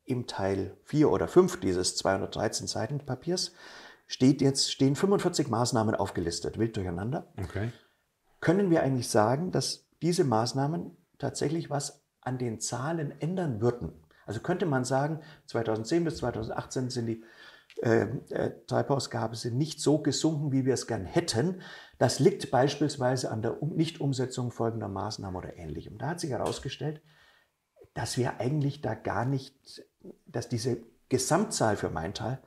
im 0.03 0.27
Teil 0.27 0.77
4 0.83 1.09
oder 1.09 1.27
5 1.27 1.61
dieses 1.61 1.95
213 1.95 2.67
Seiten 2.67 2.99
Papiers 2.99 3.53
steht 4.05 4.41
jetzt, 4.41 4.71
stehen 4.71 4.95
45 4.95 5.47
Maßnahmen 5.47 5.95
aufgelistet, 5.95 6.59
wild 6.59 6.75
durcheinander. 6.75 7.33
Okay. 7.41 7.71
Können 8.39 8.69
wir 8.69 8.83
eigentlich 8.83 9.09
sagen, 9.09 9.51
dass 9.51 9.87
diese 10.01 10.25
Maßnahmen 10.25 10.95
tatsächlich 11.17 11.69
was 11.69 12.04
an 12.25 12.37
den 12.37 12.59
Zahlen 12.59 13.13
ändern 13.21 13.61
würden? 13.61 13.93
Also 14.25 14.39
könnte 14.39 14.65
man 14.65 14.83
sagen, 14.85 15.21
2010 15.47 16.03
bis 16.03 16.17
2018 16.17 16.89
sind 16.89 17.05
die 17.05 17.23
äh, 17.81 18.07
äh, 18.29 18.51
Treibhausgase 18.67 19.51
nicht 19.51 19.81
so 19.81 19.99
gesunken, 19.99 20.51
wie 20.51 20.65
wir 20.65 20.73
es 20.73 20.87
gern 20.87 21.05
hätten. 21.05 21.61
Das 21.97 22.19
liegt 22.19 22.49
beispielsweise 22.49 23.31
an 23.31 23.41
der 23.41 23.61
um 23.61 23.75
Nichtumsetzung 23.75 24.51
folgender 24.51 24.87
Maßnahmen 24.87 25.35
oder 25.35 25.57
ähnlichem. 25.57 25.97
Da 25.97 26.09
hat 26.09 26.19
sich 26.19 26.31
herausgestellt, 26.31 27.01
dass 27.93 28.17
wir 28.17 28.39
eigentlich 28.39 28.81
da 28.81 28.93
gar 28.93 29.25
nicht, 29.25 29.83
dass 30.25 30.49
diese 30.49 30.77
Gesamtzahl 31.09 31.75
für 31.75 31.89
Maintal 31.89 32.41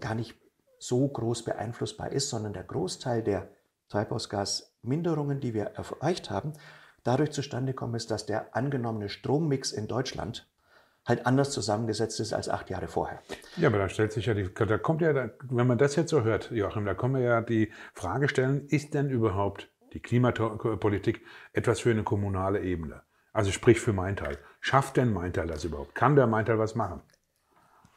gar 0.00 0.14
nicht 0.14 0.34
so 0.78 1.06
groß 1.08 1.44
beeinflussbar 1.44 2.12
ist, 2.12 2.30
sondern 2.30 2.52
der 2.52 2.64
Großteil 2.64 3.22
der 3.22 3.48
Treibhausgasminderungen, 3.88 5.40
die 5.40 5.54
wir 5.54 5.64
erreicht 5.64 6.30
haben, 6.30 6.52
dadurch 7.04 7.30
zustande 7.32 7.72
gekommen 7.72 7.94
ist, 7.94 8.10
dass 8.10 8.26
der 8.26 8.54
angenommene 8.56 9.08
Strommix 9.08 9.72
in 9.72 9.88
Deutschland 9.88 10.48
halt 11.06 11.26
anders 11.26 11.50
zusammengesetzt 11.50 12.20
ist 12.20 12.34
als 12.34 12.48
acht 12.48 12.68
Jahre 12.70 12.86
vorher. 12.86 13.20
Ja, 13.56 13.68
aber 13.68 13.78
da 13.78 13.88
stellt 13.88 14.12
sich 14.12 14.26
ja 14.26 14.34
die, 14.34 14.52
da 14.52 14.78
kommt 14.78 15.00
ja, 15.00 15.30
wenn 15.48 15.66
man 15.66 15.78
das 15.78 15.96
jetzt 15.96 16.10
so 16.10 16.22
hört, 16.22 16.50
Joachim, 16.50 16.84
da 16.84 16.94
kommen 16.94 17.14
wir 17.14 17.22
ja 17.22 17.40
die 17.40 17.72
Frage 17.94 18.28
stellen, 18.28 18.66
ist 18.68 18.92
denn 18.94 19.08
überhaupt 19.08 19.70
die 19.94 20.00
Klimapolitik 20.00 21.22
etwas 21.54 21.80
für 21.80 21.90
eine 21.90 22.02
kommunale 22.02 22.60
Ebene? 22.60 23.02
Also 23.32 23.52
sprich 23.52 23.80
für 23.80 23.92
Maintal. 23.92 24.36
Schafft 24.60 24.96
denn 24.96 25.12
Maintal 25.12 25.46
das 25.46 25.64
überhaupt? 25.64 25.94
Kann 25.94 26.14
der 26.14 26.26
Maintal 26.26 26.58
was 26.58 26.74
machen? 26.74 27.00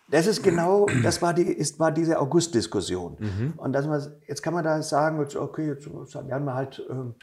Das 0.09 0.27
ist 0.27 0.43
genau, 0.43 0.87
das 1.03 1.21
war, 1.21 1.33
die, 1.33 1.43
ist, 1.43 1.79
war 1.79 1.91
diese 1.91 2.19
August-Diskussion. 2.19 3.53
Und 3.55 3.73
dass 3.73 3.87
man, 3.87 4.01
jetzt 4.27 4.41
kann 4.43 4.53
man 4.53 4.63
da 4.63 4.81
sagen, 4.83 5.19
okay, 5.19 5.67
jetzt 5.67 6.15
haben 6.15 6.45
wir 6.45 6.53
halt 6.53 6.85
ähm, 6.89 7.15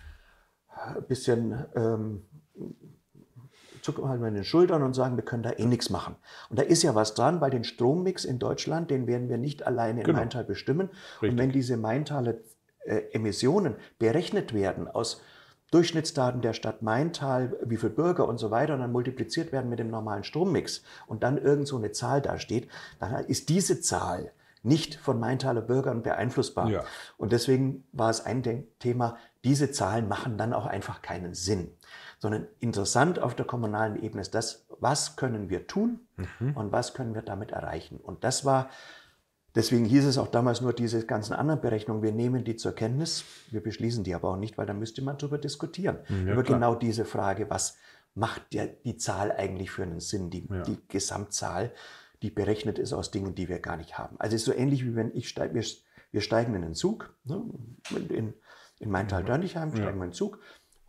ein 0.68 1.04
bisschen 1.06 1.64
ähm, 1.74 2.22
zucken 3.82 4.08
halt 4.08 4.20
mit 4.20 4.34
den 4.34 4.44
Schultern 4.44 4.82
und 4.82 4.94
sagen, 4.94 5.16
wir 5.16 5.24
können 5.24 5.42
da 5.42 5.52
eh 5.52 5.66
nichts 5.66 5.90
machen. 5.90 6.16
Und 6.50 6.58
da 6.58 6.62
ist 6.62 6.82
ja 6.82 6.94
was 6.94 7.14
dran, 7.14 7.40
weil 7.40 7.50
den 7.50 7.64
Strommix 7.64 8.24
in 8.24 8.38
Deutschland, 8.38 8.90
den 8.90 9.06
werden 9.06 9.28
wir 9.28 9.38
nicht 9.38 9.66
alleine 9.66 10.00
in 10.00 10.06
Genau. 10.06 10.18
Maintal 10.18 10.44
bestimmen. 10.44 10.90
Richtig. 11.22 11.30
Und 11.30 11.38
wenn 11.38 11.52
diese 11.52 11.76
Maintaler 11.76 12.34
äh, 12.84 13.02
Emissionen 13.12 13.76
berechnet 13.98 14.52
werden 14.52 14.88
aus 14.88 15.22
Durchschnittsdaten 15.70 16.40
der 16.40 16.54
Stadt 16.54 16.80
Maintal, 16.82 17.56
wie 17.64 17.76
viele 17.76 17.92
Bürger 17.92 18.26
und 18.26 18.38
so 18.38 18.50
weiter, 18.50 18.74
und 18.74 18.80
dann 18.80 18.92
multipliziert 18.92 19.52
werden 19.52 19.68
mit 19.68 19.78
dem 19.78 19.90
normalen 19.90 20.24
Strommix 20.24 20.82
und 21.06 21.22
dann 21.22 21.36
irgend 21.36 21.68
so 21.68 21.76
eine 21.76 21.92
Zahl 21.92 22.22
da 22.22 22.38
steht, 22.38 22.68
dann 23.00 23.24
ist 23.26 23.50
diese 23.50 23.80
Zahl 23.80 24.32
nicht 24.62 24.96
von 24.96 25.20
Maintaler 25.20 25.60
Bürgern 25.60 26.02
beeinflussbar. 26.02 26.68
Ja. 26.68 26.84
Und 27.16 27.32
deswegen 27.32 27.84
war 27.92 28.10
es 28.10 28.24
ein 28.24 28.42
Thema, 28.78 29.18
diese 29.44 29.70
Zahlen 29.70 30.08
machen 30.08 30.36
dann 30.38 30.52
auch 30.52 30.66
einfach 30.66 31.02
keinen 31.02 31.34
Sinn. 31.34 31.70
Sondern 32.18 32.48
interessant 32.58 33.20
auf 33.20 33.34
der 33.36 33.46
kommunalen 33.46 34.02
Ebene 34.02 34.20
ist 34.20 34.34
das, 34.34 34.66
was 34.80 35.16
können 35.16 35.50
wir 35.50 35.66
tun 35.66 36.00
und 36.54 36.72
was 36.72 36.94
können 36.94 37.14
wir 37.14 37.22
damit 37.22 37.52
erreichen. 37.52 37.98
Und 37.98 38.24
das 38.24 38.44
war, 38.44 38.70
deswegen 39.54 39.84
hieß 39.84 40.04
es 40.04 40.18
auch 40.18 40.26
damals 40.28 40.60
nur 40.60 40.72
diese 40.72 41.06
ganzen 41.06 41.34
anderen 41.34 41.60
Berechnungen, 41.60 42.02
wir 42.02 42.12
nehmen 42.12 42.42
die 42.44 42.56
zur 42.56 42.72
Kenntnis, 42.74 43.24
wir 43.50 43.62
beschließen 43.62 44.02
die 44.02 44.14
aber 44.14 44.30
auch 44.30 44.36
nicht, 44.36 44.58
weil 44.58 44.66
da 44.66 44.74
müsste 44.74 45.02
man 45.02 45.16
darüber 45.18 45.38
diskutieren. 45.38 45.98
Ja, 46.08 46.32
über 46.32 46.42
klar. 46.42 46.58
genau 46.58 46.74
diese 46.74 47.04
Frage, 47.04 47.48
was 47.48 47.76
macht 48.14 48.52
der, 48.52 48.66
die 48.66 48.96
Zahl 48.96 49.30
eigentlich 49.30 49.70
für 49.70 49.84
einen 49.84 50.00
Sinn, 50.00 50.30
die, 50.30 50.48
Ja. 50.50 50.62
die 50.62 50.78
Gesamtzahl, 50.88 51.72
die 52.22 52.30
berechnet 52.30 52.80
ist 52.80 52.92
aus 52.92 53.12
Dingen, 53.12 53.36
die 53.36 53.48
wir 53.48 53.60
gar 53.60 53.76
nicht 53.76 53.96
haben. 53.96 54.16
Also 54.18 54.34
es 54.34 54.42
ist 54.42 54.46
so 54.46 54.52
ähnlich 54.52 54.84
wie 54.84 54.96
wenn 54.96 55.14
ich 55.14 55.28
steig, 55.28 55.54
wir, 55.54 55.64
wir 56.10 56.20
steigen 56.20 56.54
in 56.56 56.62
den 56.62 56.74
Zug, 56.74 57.14
ne, 57.24 57.44
in, 58.08 58.34
in 58.80 58.90
Maintal-Dörnigheim 58.90 59.74
steigen 59.74 59.98
wir 59.98 60.04
in 60.06 60.12
Zug 60.12 60.38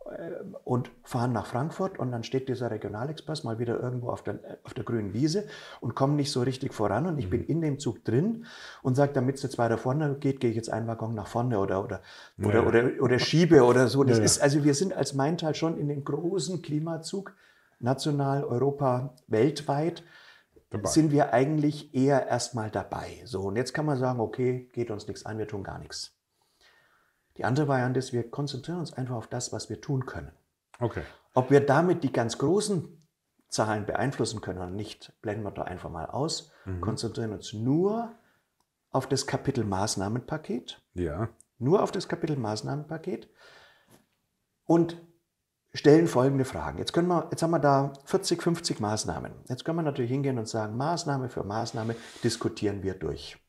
äh, 0.06 0.30
und 0.64 0.90
fahren 1.02 1.32
nach 1.32 1.46
Frankfurt 1.46 1.98
und 1.98 2.12
dann 2.12 2.22
steht 2.24 2.48
dieser 2.48 2.70
Regionalexpress 2.70 3.44
mal 3.44 3.58
wieder 3.58 3.78
irgendwo 3.80 4.10
auf 4.10 4.22
der, 4.22 4.38
auf 4.64 4.74
der 4.74 4.84
grünen 4.84 5.12
Wiese 5.12 5.46
und 5.80 5.94
kommt 5.94 6.16
nicht 6.16 6.30
so 6.32 6.42
richtig 6.42 6.72
voran 6.72 7.06
und 7.06 7.18
ich 7.18 7.26
Mhm. 7.26 7.30
bin 7.30 7.44
in 7.44 7.60
dem 7.60 7.78
Zug 7.78 8.04
drin 8.04 8.46
und 8.82 8.94
sage, 8.94 9.12
damit 9.12 9.36
es 9.36 9.42
jetzt 9.42 9.58
weiter 9.58 9.76
vorne 9.78 10.16
geht, 10.20 10.40
gehe 10.40 10.50
ich 10.50 10.56
jetzt 10.56 10.70
einen 10.72 10.86
Waggon 10.86 11.14
nach 11.14 11.26
vorne 11.26 11.58
oder, 11.58 11.82
oder, 11.84 12.00
oder, 12.38 12.54
Ja. 12.62 12.66
oder, 12.66 12.90
oder 13.02 13.18
schiebe 13.18 13.62
oder 13.64 13.88
so. 13.88 14.04
Das 14.04 14.16
Ja, 14.18 14.22
ja. 14.22 14.24
ist, 14.26 14.40
also 14.40 14.64
wir 14.64 14.74
sind 14.74 14.92
als 14.94 15.14
Maintal 15.14 15.54
schon 15.54 15.78
in 15.78 15.88
den 15.88 16.04
großen 16.04 16.62
Klimazug, 16.62 17.34
national, 17.80 18.44
Europa, 18.44 19.14
weltweit, 19.26 20.02
Dabei. 20.70 20.88
sind 20.88 21.10
wir 21.12 21.32
eigentlich 21.32 21.94
eher 21.94 22.28
erstmal 22.28 22.70
dabei. 22.70 23.22
So, 23.24 23.40
und 23.42 23.56
jetzt 23.56 23.72
kann 23.74 23.86
man 23.86 23.98
sagen, 23.98 24.20
okay, 24.20 24.68
geht 24.72 24.90
uns 24.90 25.08
nichts 25.08 25.26
an, 25.26 25.38
wir 25.38 25.48
tun 25.48 25.64
gar 25.64 25.78
nichts. 25.78 26.12
Die 27.40 27.46
andere 27.46 27.68
Variante 27.68 27.98
ist, 27.98 28.12
wir 28.12 28.30
konzentrieren 28.30 28.80
uns 28.80 28.92
einfach 28.92 29.14
auf 29.16 29.26
das, 29.26 29.50
was 29.50 29.70
wir 29.70 29.80
tun 29.80 30.04
können. 30.04 30.30
Okay. 30.78 31.00
Ob 31.32 31.50
wir 31.50 31.64
damit 31.64 32.04
die 32.04 32.12
ganz 32.12 32.36
großen 32.36 33.00
Zahlen 33.48 33.86
beeinflussen 33.86 34.42
können 34.42 34.58
oder 34.58 34.68
nicht, 34.68 35.14
blenden 35.22 35.44
wir 35.44 35.50
doch 35.50 35.64
einfach 35.64 35.88
mal 35.88 36.04
aus, 36.04 36.52
konzentrieren 36.82 37.32
uns 37.32 37.54
nur 37.54 38.12
auf 38.90 39.06
das 39.08 39.26
Kapitel 39.26 39.64
Maßnahmenpaket, 39.64 40.82
Ja. 40.92 41.30
nur 41.56 41.82
auf 41.82 41.92
das 41.92 42.08
Kapitel 42.08 42.36
Maßnahmenpaket 42.36 43.30
und 44.66 45.00
stellen 45.72 46.08
folgende 46.08 46.44
Fragen. 46.44 46.76
Jetzt, 46.76 46.92
können 46.92 47.08
wir, 47.08 47.26
jetzt 47.30 47.42
haben 47.42 47.52
wir 47.52 47.58
da 47.58 47.94
40, 48.04 48.42
50 48.42 48.80
Maßnahmen. 48.80 49.32
Jetzt 49.48 49.64
können 49.64 49.78
wir 49.78 49.82
natürlich 49.82 50.10
hingehen 50.10 50.38
und 50.38 50.46
sagen, 50.46 50.76
Maßnahme 50.76 51.30
für 51.30 51.42
Maßnahme 51.42 51.96
diskutieren 52.22 52.82
wir 52.82 52.92
durch. 52.92 53.39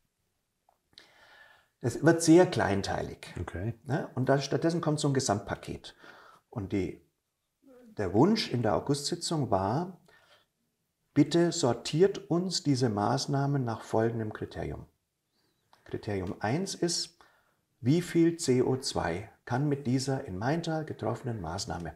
Das 1.81 2.03
wird 2.03 2.21
sehr 2.21 2.45
kleinteilig. 2.45 3.33
Okay. 3.39 3.73
Ne? 3.85 4.07
Und 4.13 4.29
da, 4.29 4.39
stattdessen 4.39 4.81
kommt 4.81 4.99
so 4.99 5.07
ein 5.07 5.13
Gesamtpaket. 5.13 5.95
Und 6.49 6.73
die, 6.73 7.01
der 7.97 8.13
Wunsch 8.13 8.51
in 8.51 8.61
der 8.61 8.75
Augustsitzung 8.75 9.49
war, 9.49 9.99
bitte 11.13 11.51
sortiert 11.51 12.29
uns 12.29 12.63
diese 12.63 12.89
Maßnahmen 12.89 13.65
nach 13.65 13.81
folgendem 13.81 14.31
Kriterium. 14.31 14.85
Kriterium 15.83 16.35
1 16.39 16.75
ist, 16.75 17.17
wie 17.81 18.01
viel 18.01 18.35
CO2 18.35 19.27
kann 19.45 19.67
mit 19.67 19.87
dieser 19.87 20.25
in 20.25 20.37
Maintal 20.37 20.85
getroffenen 20.85 21.41
Maßnahme 21.41 21.95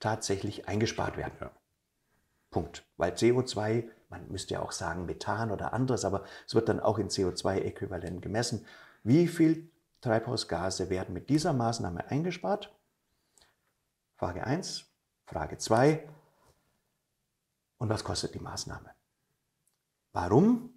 tatsächlich 0.00 0.68
eingespart 0.68 1.16
werden. 1.16 1.34
Ja. 1.40 1.50
Punkt. 2.50 2.84
Weil 2.96 3.12
CO2, 3.12 3.88
man 4.10 4.28
müsste 4.28 4.54
ja 4.54 4.60
auch 4.60 4.72
sagen 4.72 5.06
Methan 5.06 5.50
oder 5.50 5.72
anderes, 5.72 6.04
aber 6.04 6.24
es 6.46 6.54
wird 6.54 6.68
dann 6.68 6.80
auch 6.80 6.98
in 6.98 7.08
CO2-Äquivalent 7.08 8.20
gemessen. 8.20 8.66
Wie 9.08 9.26
viel 9.26 9.72
Treibhausgase 10.02 10.90
werden 10.90 11.14
mit 11.14 11.30
dieser 11.30 11.54
Maßnahme 11.54 12.10
eingespart? 12.10 12.78
Frage 14.16 14.44
1. 14.44 14.84
Frage 15.24 15.56
2. 15.56 16.06
Und 17.78 17.88
was 17.88 18.04
kostet 18.04 18.34
die 18.34 18.38
Maßnahme? 18.38 18.90
Warum? 20.12 20.74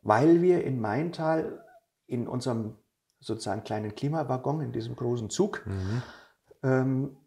Weil 0.00 0.40
wir 0.40 0.64
in 0.64 0.80
Maintal 0.80 1.62
in 2.06 2.26
unserem 2.26 2.78
sozusagen 3.20 3.64
kleinen 3.64 3.94
Klimawaggon, 3.94 4.62
in 4.62 4.72
diesem 4.72 4.96
großen 4.96 5.28
Zug, 5.28 5.62
ähm, 6.62 7.18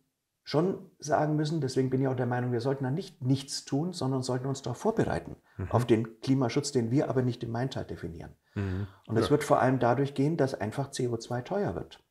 schon 0.47 0.77
sagen 0.97 1.35
müssen, 1.35 1.59
deswegen 1.59 1.89
bin 1.89 1.99
ich 1.99 2.07
auch 2.07 2.15
der 2.15 2.25
Meinung, 2.25 2.53
wir 2.53 2.61
sollten 2.61 2.85
da 2.85 2.89
nicht 2.89 3.21
nichts 3.21 3.65
tun, 3.65 3.91
sondern 3.91 4.23
sollten 4.23 4.47
uns 4.47 4.61
darauf 4.61 4.77
vorbereiten, 4.77 5.35
auf 5.71 5.83
den 5.83 6.21
Klimaschutz, 6.21 6.71
den 6.71 6.89
wir 6.89 7.09
aber 7.09 7.21
nicht 7.21 7.43
im 7.43 7.51
Maintal 7.51 7.83
definieren. 7.83 8.31
Und 8.55 8.87
das 9.15 9.25
Ja. 9.25 9.31
wird 9.31 9.43
vor 9.43 9.59
allem 9.59 9.79
dadurch 9.79 10.13
gehen, 10.13 10.37
dass 10.37 10.53
einfach 10.55 10.91
CO2 10.91 11.41
teuer 11.43 11.75
wird. 11.75 12.01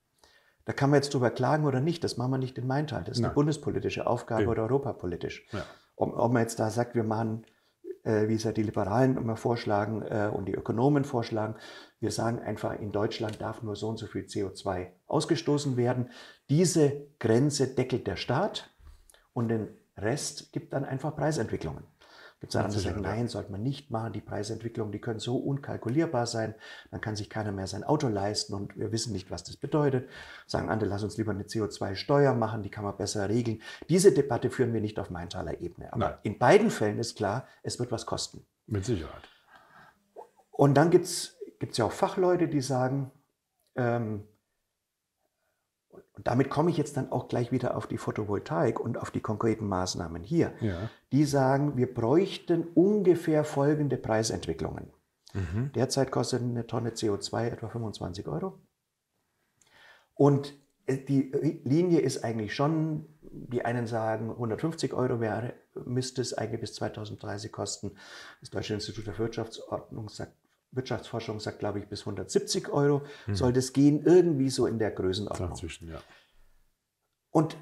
Da 0.66 0.75
kann 0.75 0.90
man 0.90 0.99
jetzt 0.99 1.14
drüber 1.14 1.31
klagen 1.31 1.64
oder 1.64 1.81
nicht, 1.81 2.05
das 2.05 2.19
machen 2.19 2.33
wir 2.33 2.38
nicht 2.38 2.59
in 2.59 2.66
Maintal. 2.66 3.05
Das 3.05 3.12
ist 3.12 3.21
eine 3.21 3.28
Nein. 3.28 3.37
bundespolitische 3.37 4.07
Aufgabe 4.07 4.43
Eben. 4.43 4.50
oder 4.50 4.64
europapolitisch. 4.64 5.47
Ja. 5.52 5.64
Ob, 5.97 6.14
ob 6.19 6.31
man 6.33 6.43
jetzt 6.43 6.59
da 6.61 6.69
sagt, 6.69 6.95
wir 6.95 7.05
machen, 7.05 7.47
wie 8.28 8.34
es 8.34 8.44
ja 8.44 8.52
die 8.52 8.62
Liberalen 8.62 9.16
immer 9.16 9.36
vorschlagen 9.36 10.02
äh, 10.02 10.30
und 10.32 10.46
die 10.46 10.54
Ökonomen 10.54 11.04
vorschlagen, 11.04 11.56
wir 12.00 12.10
sagen 12.10 12.38
einfach, 12.38 12.78
in 12.78 12.92
Deutschland 12.92 13.40
darf 13.40 13.62
nur 13.62 13.76
so 13.76 13.88
und 13.88 13.98
so 13.98 14.06
viel 14.06 14.22
CO2 14.22 14.88
ausgestoßen 15.06 15.76
werden. 15.76 16.10
Diese 16.48 17.06
Grenze 17.18 17.75
deckelt 17.75 18.06
der 18.06 18.16
Staat 18.16 18.70
und 19.32 19.48
den 19.48 19.68
Rest 19.96 20.52
gibt 20.52 20.72
dann 20.72 20.84
einfach 20.84 21.16
Preisentwicklungen. 21.16 21.84
Gibt 22.40 22.55
es 22.55 22.57
andere, 22.57 22.78
die 22.78 22.85
sagen, 22.85 23.00
nein, 23.00 23.28
sollte 23.28 23.50
man 23.50 23.62
nicht 23.62 23.90
machen. 23.90 24.12
Die 24.12 24.21
Preisentwicklungen, 24.21 24.93
die 24.93 25.00
können 25.00 25.21
so 25.21 25.38
unkalkulierbar 25.38 26.26
sein. 26.26 26.55
Dann 26.90 27.00
kann 27.00 27.16
sich 27.16 27.31
keiner 27.31 27.50
mehr 27.50 27.66
sein 27.66 27.83
Auto 27.83 28.09
leisten 28.09 28.52
und 28.52 28.76
wir 28.76 28.93
wissen 28.93 29.12
nicht, 29.14 29.31
was 29.31 29.43
das 29.43 29.57
bedeutet. 29.57 30.11
Sagen 30.47 30.69
andere, 30.69 30.90
lass 30.90 31.02
uns 31.02 31.16
lieber 31.16 31.33
eine 31.33 31.45
CO2-Steuer 31.45 32.35
machen, 32.35 32.62
die 32.62 32.71
kann 32.71 32.85
man 32.85 32.97
besser 32.97 33.28
regeln. 33.31 33.62
Diese 33.88 34.12
Debatte 34.12 34.50
führen 34.50 34.75
wir 34.75 34.83
nicht 34.83 34.99
auf 34.99 35.09
Maintaler 35.09 35.61
Ebene. 35.62 35.93
Aber 35.93 36.11
Nein. 36.11 36.19
in 36.25 36.38
beiden 36.38 36.71
Fällen 36.71 36.99
ist 36.99 37.16
klar, 37.16 37.47
es 37.62 37.78
wird 37.78 37.90
was 37.90 38.05
kosten. 38.05 38.47
Mit 38.66 38.85
Sicherheit. 38.85 39.28
Und 40.50 40.75
dann 40.75 40.90
gibt 40.90 41.07
es 41.07 41.37
ja 41.73 41.87
auch 41.87 41.93
Fachleute, 41.93 42.49
die 42.49 42.61
sagen, 42.61 43.12
ähm, 43.76 44.26
und 46.14 46.26
damit 46.26 46.50
komme 46.50 46.70
ich 46.70 46.76
jetzt 46.76 46.96
dann 46.96 47.12
auch 47.12 47.28
gleich 47.28 47.52
wieder 47.52 47.76
auf 47.76 47.86
die 47.86 47.98
Photovoltaik 47.98 48.80
und 48.80 48.98
auf 48.98 49.10
die 49.10 49.20
konkreten 49.20 49.66
Maßnahmen 49.66 50.22
hier. 50.22 50.52
Ja. 50.60 50.90
Die 51.12 51.24
sagen, 51.24 51.76
wir 51.76 51.92
bräuchten 51.92 52.64
ungefähr 52.74 53.44
folgende 53.44 53.96
Preisentwicklungen. 53.96 54.90
Mhm. 55.34 55.72
Derzeit 55.74 56.10
kostet 56.10 56.42
eine 56.42 56.66
Tonne 56.66 56.90
CO2 56.90 57.48
etwa 57.48 57.68
25 57.68 58.26
Euro. 58.28 58.58
Und 60.14 60.54
äh, 60.86 60.96
die 60.96 61.30
Linie 61.64 62.00
ist 62.00 62.24
eigentlich 62.24 62.54
schon, 62.54 63.06
die 63.20 63.64
einen 63.64 63.86
sagen, 63.86 64.30
150 64.30 64.94
Euro 64.94 65.20
wäre, 65.20 65.52
müsste 65.84 66.22
es 66.22 66.32
eigentlich 66.32 66.62
bis 66.62 66.74
2030 66.74 67.52
kosten. 67.52 67.92
Das 68.40 68.50
Deutsche 68.50 68.74
Institut 68.74 69.04
für 69.04 69.18
Wirtschaftsordnung 69.18 70.08
sagt, 70.08 70.32
Wirtschaftsforschung 70.76 71.40
sagt, 71.40 71.59
glaube 71.59 71.78
ich, 71.78 71.88
bis 71.88 72.00
170 72.00 72.68
Euro 72.68 73.02
soll 73.33 73.52
das 73.52 73.73
gehen, 73.73 74.04
irgendwie 74.04 74.50
so 74.50 74.66
in 74.66 74.78
der 74.78 74.90
Größenordnung. 74.90 75.50
Dazwischen, 75.50 75.88
ja. 75.88 76.00
Und 77.30 77.56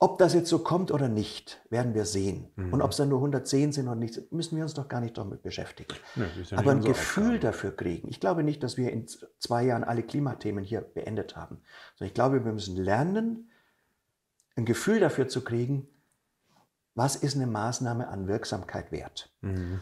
ob 0.00 0.18
das 0.18 0.32
jetzt 0.32 0.48
so 0.48 0.60
kommt 0.60 0.92
oder 0.92 1.08
nicht, 1.08 1.60
werden 1.70 1.92
wir 1.92 2.04
sehen. 2.04 2.52
Mhm. 2.54 2.72
Und 2.72 2.82
ob 2.82 2.92
es 2.92 2.98
dann 2.98 3.08
nur 3.08 3.18
110 3.18 3.72
sind 3.72 3.88
oder 3.88 3.96
nicht, 3.96 4.30
müssen 4.30 4.56
wir 4.56 4.62
uns 4.62 4.74
doch 4.74 4.88
gar 4.88 5.00
nicht 5.00 5.18
damit 5.18 5.42
beschäftigen. 5.42 5.92
Nee, 6.14 6.26
ja 6.44 6.58
Aber 6.58 6.70
ein 6.70 6.82
Gefühl 6.82 7.24
Aufgabe. 7.24 7.38
dafür 7.40 7.76
kriegen. 7.76 8.08
Ich 8.08 8.20
glaube 8.20 8.44
nicht, 8.44 8.62
dass 8.62 8.76
wir 8.76 8.92
in 8.92 9.06
zwei 9.40 9.64
Jahren 9.64 9.82
alle 9.82 10.04
Klimathemen 10.04 10.62
hier 10.62 10.82
beendet 10.82 11.34
haben. 11.34 11.60
Sondern 11.96 12.08
ich 12.08 12.14
glaube, 12.14 12.44
wir 12.44 12.52
müssen 12.52 12.76
lernen, 12.76 13.50
ein 14.54 14.64
Gefühl 14.64 15.00
dafür 15.00 15.26
zu 15.26 15.42
kriegen, 15.42 15.88
was 16.94 17.16
ist 17.16 17.34
eine 17.34 17.48
Maßnahme 17.48 18.08
an 18.08 18.28
Wirksamkeit 18.28 18.92
wert. 18.92 19.32
Mhm. 19.40 19.80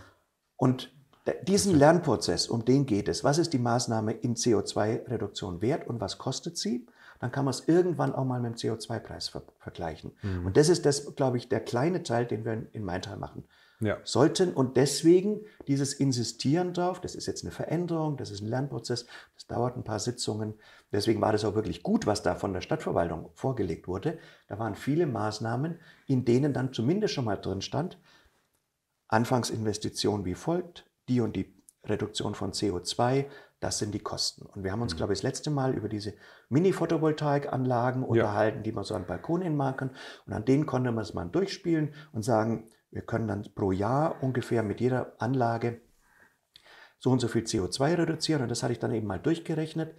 Und 0.57 0.96
diesen 1.43 1.75
Lernprozess, 1.77 2.49
um 2.49 2.65
den 2.65 2.87
geht 2.87 3.09
es. 3.09 3.25
Was 3.25 3.39
ist 3.39 3.53
die 3.53 3.59
Maßnahme 3.59 4.13
in 4.13 4.35
CO2-Reduktion 4.37 5.61
wert 5.61 5.87
und 5.89 6.01
was 6.01 6.19
kostet 6.19 6.57
sie? 6.57 6.87
Dann 7.19 7.33
kann 7.33 7.45
man 7.47 7.55
es 7.55 7.67
irgendwann 7.67 8.15
auch 8.15 8.25
mal 8.25 8.41
mit 8.41 8.53
dem 8.63 8.73
CO2-Preis 8.77 9.29
ver 9.29 9.43
vergleichen. 9.59 10.13
Mhm. 10.23 10.47
Und 10.47 10.57
das 10.57 10.69
ist 10.69 10.85
das, 10.87 11.15
glaube 11.17 11.39
ich, 11.39 11.49
der 11.49 11.61
kleine 11.61 12.03
Teil, 12.03 12.27
den 12.27 12.45
wir 12.45 12.53
in- 12.53 12.69
in 12.73 12.85
Maintal 12.85 13.17
machen. 13.17 13.45
ja. 13.81 13.99
sollten 14.05 14.55
und 14.55 14.79
deswegen 14.79 15.41
dieses 15.69 15.93
Insistieren 15.93 16.73
darauf, 16.73 16.99
das 16.99 17.15
ist 17.15 17.27
jetzt 17.27 17.45
eine 17.45 17.51
Veränderung, 17.53 18.17
das 18.17 18.31
ist 18.31 18.41
ein 18.41 18.47
Lernprozess, 18.47 19.05
das 19.35 19.47
dauert 19.49 19.77
ein 19.77 19.85
paar 19.85 19.99
Sitzungen. 19.99 20.55
Deswegen 20.93 21.21
war 21.21 21.33
das 21.33 21.45
auch 21.45 21.55
wirklich 21.55 21.83
gut, 21.83 22.07
was 22.07 22.23
da 22.23 22.37
von 22.37 22.55
der 22.55 22.63
Stadtverwaltung 22.63 23.29
vorgelegt 23.35 23.87
wurde. 23.87 24.19
Da 24.49 24.59
waren 24.59 24.77
viele 24.77 25.07
Maßnahmen, 25.07 25.79
in 26.07 26.25
denen 26.25 26.55
dann 26.55 26.73
zumindest 26.73 27.13
schon 27.13 27.27
mal 27.27 27.37
drin 27.37 27.61
stand, 27.61 27.99
Anfangsinvestition 29.09 30.25
wie 30.25 30.35
folgt, 30.35 30.86
die 31.09 31.21
und 31.21 31.37
die 31.37 31.55
Reduktion 31.85 32.35
von 32.35 32.53
CO2, 32.53 33.27
das 33.61 33.79
sind 33.79 33.95
die 33.95 34.01
Kosten. 34.01 34.47
Und 34.47 34.65
wir 34.65 34.73
haben 34.73 34.83
uns, 34.83 34.95
mhm. 34.95 34.99
glaube 34.99 35.13
ich, 35.13 35.21
das 35.21 35.25
letzte 35.25 35.51
Mal 35.51 35.75
über 35.75 35.89
diese 35.89 36.15
Mini-Photovoltaikanlagen 36.51 38.03
ja. 38.03 38.09
unterhalten, 38.09 38.63
die 38.63 38.73
man 38.73 38.85
so 38.85 38.95
an 38.95 39.07
Balkonen 39.07 39.57
machen. 39.57 39.91
Und 40.27 40.33
an 40.33 40.45
denen 40.45 40.67
konnte 40.67 40.93
man 40.93 41.03
es 41.03 41.15
mal 41.15 41.25
durchspielen 41.25 41.95
und 42.13 42.23
sagen, 42.23 42.71
wir 42.91 43.03
können 43.03 43.29
dann 43.29 43.45
pro 43.55 43.73
Jahr 43.73 44.23
ungefähr 44.23 44.63
mit 44.63 44.81
jeder 44.81 45.15
Anlage 45.19 45.81
so 46.99 47.11
und 47.11 47.21
so 47.21 47.29
viel 47.29 47.43
CO2 47.43 47.99
reduzieren. 47.99 48.43
Und 48.43 48.51
das 48.51 48.63
hatte 48.63 48.73
ich 48.73 48.79
dann 48.79 48.93
eben 48.93 49.07
mal 49.07 49.19
durchgerechnet. 49.19 49.95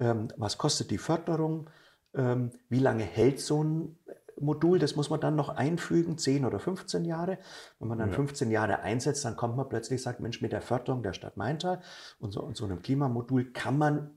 Ähm, 0.00 0.28
was 0.36 0.58
kostet 0.58 0.90
die 0.90 0.98
Förderung? 0.98 1.70
Ähm, 2.14 2.50
wie 2.68 2.78
lange 2.78 3.04
hält 3.04 3.40
so 3.40 3.62
ein 3.62 3.98
Modul? 4.42 4.78
Das 4.78 4.96
muss 4.96 5.10
man 5.10 5.20
dann 5.20 5.36
noch 5.36 5.48
einfügen, 5.48 6.18
10 6.18 6.44
oder 6.44 6.58
15 6.58 7.04
Jahre. 7.04 7.38
Wenn 7.78 7.88
man 7.88 7.98
dann 7.98 8.10
ja. 8.10 8.16
15 8.16 8.50
Jahre 8.50 8.80
einsetzt, 8.80 9.24
dann 9.24 9.36
kommt 9.36 9.56
man 9.56 9.68
plötzlich, 9.68 10.02
sagt 10.02 10.20
Mensch, 10.20 10.42
mit 10.42 10.52
der 10.52 10.62
Förderung 10.62 11.02
der 11.02 11.12
Stadt 11.12 11.36
Maintal 11.36 11.80
und 12.18 12.32
so, 12.32 12.42
und 12.42 12.56
so 12.56 12.64
einem 12.64 12.82
Klimamodul 12.82 13.52
kann 13.52 13.78
man, 13.78 14.10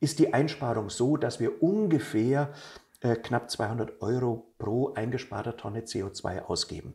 ist 0.00 0.18
die 0.18 0.32
Einsparung 0.32 0.90
so, 0.90 1.16
dass 1.16 1.40
wir 1.40 1.62
ungefähr 1.62 2.52
äh, 3.00 3.16
knapp 3.16 3.50
200 3.50 4.00
Euro 4.00 4.54
pro 4.58 4.94
eingesparter 4.94 5.56
Tonne 5.56 5.80
CO2 5.80 6.42
ausgeben. 6.42 6.94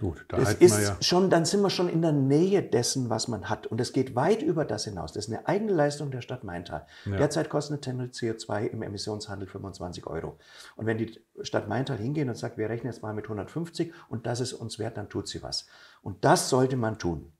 Gut, 0.00 0.24
da 0.28 0.38
das 0.38 0.54
ist 0.54 0.80
ja 0.80 0.96
schon, 1.02 1.28
dann 1.28 1.44
sind 1.44 1.60
wir 1.60 1.68
schon 1.68 1.90
in 1.90 2.00
der 2.00 2.12
Nähe 2.12 2.62
dessen, 2.62 3.10
was 3.10 3.28
man 3.28 3.50
hat. 3.50 3.66
Und 3.66 3.82
es 3.82 3.92
geht 3.92 4.16
weit 4.16 4.40
über 4.40 4.64
das 4.64 4.84
hinaus. 4.84 5.12
Das 5.12 5.26
ist 5.26 5.32
eine 5.32 5.46
eigene 5.46 5.72
Leistung 5.72 6.10
der 6.10 6.22
Stadt 6.22 6.42
Maintal. 6.42 6.86
Ja. 7.04 7.18
Derzeit 7.18 7.50
kostet 7.50 7.86
eine 7.86 7.98
Tonne 7.98 8.10
CO2 8.10 8.66
im 8.68 8.82
Emissionshandel 8.82 9.46
25 9.46 10.06
Euro. 10.06 10.38
Und 10.76 10.86
wenn 10.86 10.96
die 10.96 11.20
Stadt 11.42 11.68
Maintal 11.68 11.98
hingehen 11.98 12.30
und 12.30 12.34
sagt, 12.34 12.56
wir 12.56 12.70
rechnen 12.70 12.90
jetzt 12.90 13.02
mal 13.02 13.12
mit 13.12 13.26
150 13.26 13.92
und 14.08 14.26
das 14.26 14.40
ist 14.40 14.54
uns 14.54 14.78
wert, 14.78 14.96
dann 14.96 15.10
tut 15.10 15.28
sie 15.28 15.42
was. 15.42 15.66
Und 16.00 16.24
das 16.24 16.48
sollte 16.48 16.76
man 16.76 16.98
tun. 16.98 17.30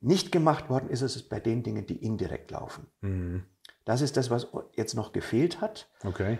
Nicht 0.00 0.30
gemacht 0.30 0.70
worden 0.70 0.90
ist 0.90 1.02
es 1.02 1.20
bei 1.28 1.40
den 1.40 1.64
Dingen, 1.64 1.86
die 1.86 1.96
indirekt 1.96 2.52
laufen. 2.52 2.86
Mhm. 3.00 3.42
Das 3.84 4.00
ist 4.00 4.16
das, 4.16 4.30
was 4.30 4.46
jetzt 4.76 4.94
noch 4.94 5.12
gefehlt 5.12 5.60
hat. 5.60 5.88
Okay. 6.04 6.38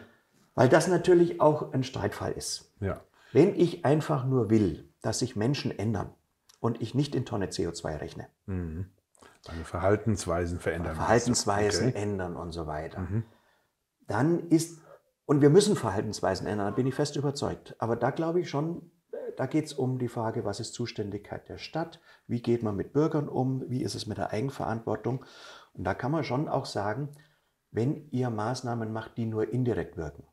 Weil 0.55 0.69
das 0.69 0.87
natürlich 0.87 1.41
auch 1.41 1.73
ein 1.73 1.83
Streitfall 1.83 2.33
ist. 2.33 2.73
Ja. 2.79 3.01
Wenn 3.33 3.55
ich 3.55 3.85
einfach 3.85 4.25
nur 4.25 4.51
will, 4.51 4.93
dass 5.03 5.21
sich 5.21 5.37
Menschen 5.37 5.77
ändern 5.77 6.15
und 6.61 6.81
ich 6.81 6.95
nicht 6.95 7.15
in 7.15 7.25
Tonne 7.25 7.47
CO2 7.47 8.01
rechne. 8.01 8.29
Mhm. 8.47 8.87
Also 9.47 9.65
Verhaltensweisen 9.65 10.59
verändern. 10.59 10.97
Verhaltensweisen 10.97 11.89
okay. 11.89 12.03
ändern 12.03 12.37
und 12.37 12.53
so 12.53 12.67
weiter. 12.67 13.01
Mhm. 13.01 13.25
Dann 14.07 14.49
ist, 14.49 14.81
und 15.27 15.41
wir 15.41 15.51
müssen 15.51 15.77
Verhaltensweisen 15.77 16.47
ändern, 16.47 16.69
da 16.69 16.75
bin 16.75 16.87
ich 16.87 16.95
fest 16.95 17.17
überzeugt. 17.17 17.77
Aber 17.79 17.97
da 17.97 18.11
glaube 18.11 18.41
ich 18.41 18.51
schon, 18.51 18.91
da 19.37 19.47
geht 19.47 19.67
es 19.67 19.73
um 19.73 19.99
die 19.99 20.09
Frage, 20.09 20.45
was 20.45 20.61
ist 20.61 20.75
Zuständigkeit 20.75 21.49
der 21.49 21.59
Stadt, 21.59 22.01
wie 22.27 22.43
geht 22.43 22.63
man 22.63 22.77
mit 22.77 22.93
Bürgern 22.93 23.29
um, 23.29 23.63
wie 23.69 23.83
ist 23.83 23.95
es 23.95 24.07
mit 24.07 24.19
der 24.19 24.33
Eigenverantwortung. 24.33 25.25
Und 25.75 25.85
da 25.85 25.95
kann 25.95 26.11
man 26.11 26.25
schon 26.25 26.49
auch 26.49 26.67
sagen, 26.67 27.11
wenn 27.71 28.09
ihr 28.11 28.31
Maßnahmen 28.31 28.93
macht, 28.93 29.17
die 29.17 29.27
nur 29.27 29.53
indirekt 29.53 29.97
wirken. 29.97 30.25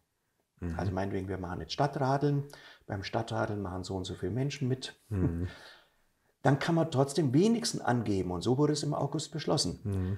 Mhm. 0.59 0.79
Also 0.79 0.91
meinetwegen, 0.91 1.27
wir 1.27 1.37
machen 1.37 1.61
jetzt 1.61 1.73
Stadtradeln, 1.73 2.45
beim 2.85 3.03
Stadtradeln 3.03 3.61
machen 3.61 3.83
so 3.83 3.95
und 3.95 4.05
so 4.05 4.15
viele 4.15 4.31
Menschen 4.31 4.67
mit. 4.67 4.99
Mhm. 5.09 5.47
Dann 6.41 6.59
kann 6.59 6.75
man 6.75 6.91
trotzdem 6.91 7.33
wenigstens 7.33 7.81
angeben, 7.81 8.31
und 8.31 8.41
so 8.41 8.59
wurde 8.59 8.73
es 8.73 8.83
im 8.83 8.93
August 8.93 9.31
beschlossen. 9.31 9.79
Mhm. 9.83 10.17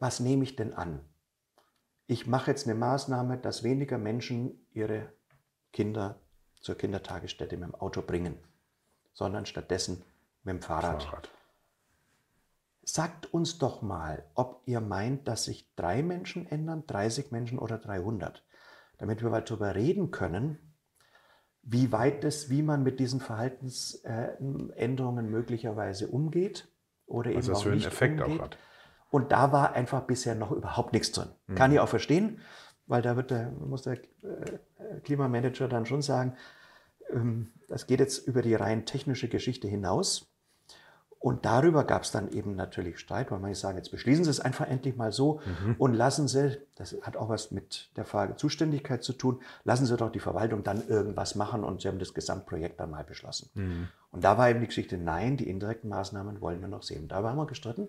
Was 0.00 0.18
nehme 0.18 0.44
ich 0.44 0.56
denn 0.56 0.72
an? 0.72 1.00
Ich 2.06 2.26
mache 2.26 2.50
jetzt 2.50 2.66
eine 2.66 2.74
Maßnahme, 2.74 3.36
dass 3.38 3.62
weniger 3.62 3.98
Menschen 3.98 4.66
ihre 4.72 5.12
Kinder 5.72 6.20
zur 6.60 6.76
Kindertagesstätte 6.76 7.56
mit 7.56 7.68
dem 7.68 7.74
Auto 7.74 8.02
bringen, 8.02 8.38
sondern 9.12 9.46
stattdessen 9.46 10.02
mit 10.42 10.54
dem 10.54 10.62
Fahrrad. 10.62 11.02
Fahrrad. 11.02 11.30
Sagt 12.82 13.32
uns 13.32 13.58
doch 13.58 13.82
mal, 13.82 14.24
ob 14.34 14.62
ihr 14.66 14.80
meint, 14.80 15.28
dass 15.28 15.44
sich 15.44 15.72
drei 15.76 16.02
Menschen 16.02 16.46
ändern, 16.46 16.84
30 16.86 17.30
Menschen 17.30 17.58
oder 17.58 17.78
300, 17.78 18.44
damit 18.98 19.22
wir 19.22 19.30
mal 19.30 19.42
darüber 19.42 19.74
reden 19.74 20.10
können, 20.10 20.71
wie 21.62 21.92
weit 21.92 22.24
das, 22.24 22.50
wie 22.50 22.62
man 22.62 22.82
mit 22.82 23.00
diesen 23.00 23.20
Verhaltensänderungen 23.20 25.30
möglicherweise 25.30 26.08
umgeht 26.08 26.68
oder 27.06 27.30
Was 27.30 27.36
eben 27.36 27.46
das 27.46 27.58
auch 27.58 27.62
für 27.62 27.72
einen 27.72 27.84
Effekt 27.84 28.20
umgeht. 28.20 28.40
auch 28.40 28.44
hat. 28.44 28.58
Und 29.10 29.30
da 29.30 29.52
war 29.52 29.74
einfach 29.74 30.02
bisher 30.02 30.34
noch 30.34 30.50
überhaupt 30.50 30.92
nichts 30.92 31.12
drin. 31.12 31.28
Mhm. 31.46 31.54
Kann 31.54 31.72
ich 31.72 31.80
auch 31.80 31.88
verstehen, 31.88 32.40
weil 32.86 33.02
da 33.02 33.16
wird 33.16 33.30
der, 33.30 33.52
muss 33.52 33.82
der 33.82 33.94
äh, 33.94 34.00
Klimamanager 35.04 35.68
dann 35.68 35.86
schon 35.86 36.02
sagen, 36.02 36.34
ähm, 37.10 37.52
das 37.68 37.86
geht 37.86 38.00
jetzt 38.00 38.26
über 38.26 38.42
die 38.42 38.54
rein 38.54 38.86
technische 38.86 39.28
Geschichte 39.28 39.68
hinaus. 39.68 40.31
Und 41.22 41.44
darüber 41.44 41.84
gab 41.84 42.02
es 42.02 42.10
dann 42.10 42.32
eben 42.32 42.56
natürlich 42.56 42.98
Streit, 42.98 43.30
weil 43.30 43.38
manche 43.38 43.54
sagen, 43.54 43.78
jetzt 43.78 43.92
beschließen 43.92 44.24
Sie 44.24 44.30
es 44.30 44.40
einfach 44.40 44.66
endlich 44.66 44.96
mal 44.96 45.12
so 45.12 45.40
mhm. 45.64 45.76
und 45.78 45.94
lassen 45.94 46.26
Sie, 46.26 46.58
das 46.74 46.96
hat 47.02 47.16
auch 47.16 47.28
was 47.28 47.52
mit 47.52 47.90
der 47.94 48.04
Frage 48.04 48.34
Zuständigkeit 48.34 49.04
zu 49.04 49.12
tun, 49.12 49.40
lassen 49.62 49.86
Sie 49.86 49.96
doch 49.96 50.10
die 50.10 50.18
Verwaltung 50.18 50.64
dann 50.64 50.84
irgendwas 50.88 51.36
machen 51.36 51.62
und 51.62 51.80
Sie 51.80 51.86
haben 51.86 52.00
das 52.00 52.12
Gesamtprojekt 52.12 52.80
dann 52.80 52.90
mal 52.90 53.04
beschlossen. 53.04 53.50
Mhm. 53.54 53.88
Und 54.10 54.24
da 54.24 54.36
war 54.36 54.50
eben 54.50 54.60
die 54.60 54.66
Geschichte, 54.66 54.98
nein, 54.98 55.36
die 55.36 55.48
indirekten 55.48 55.88
Maßnahmen 55.88 56.40
wollen 56.40 56.60
wir 56.60 56.66
noch 56.66 56.82
sehen. 56.82 57.06
Da 57.06 57.22
waren 57.22 57.36
wir 57.36 57.46
gestritten 57.46 57.86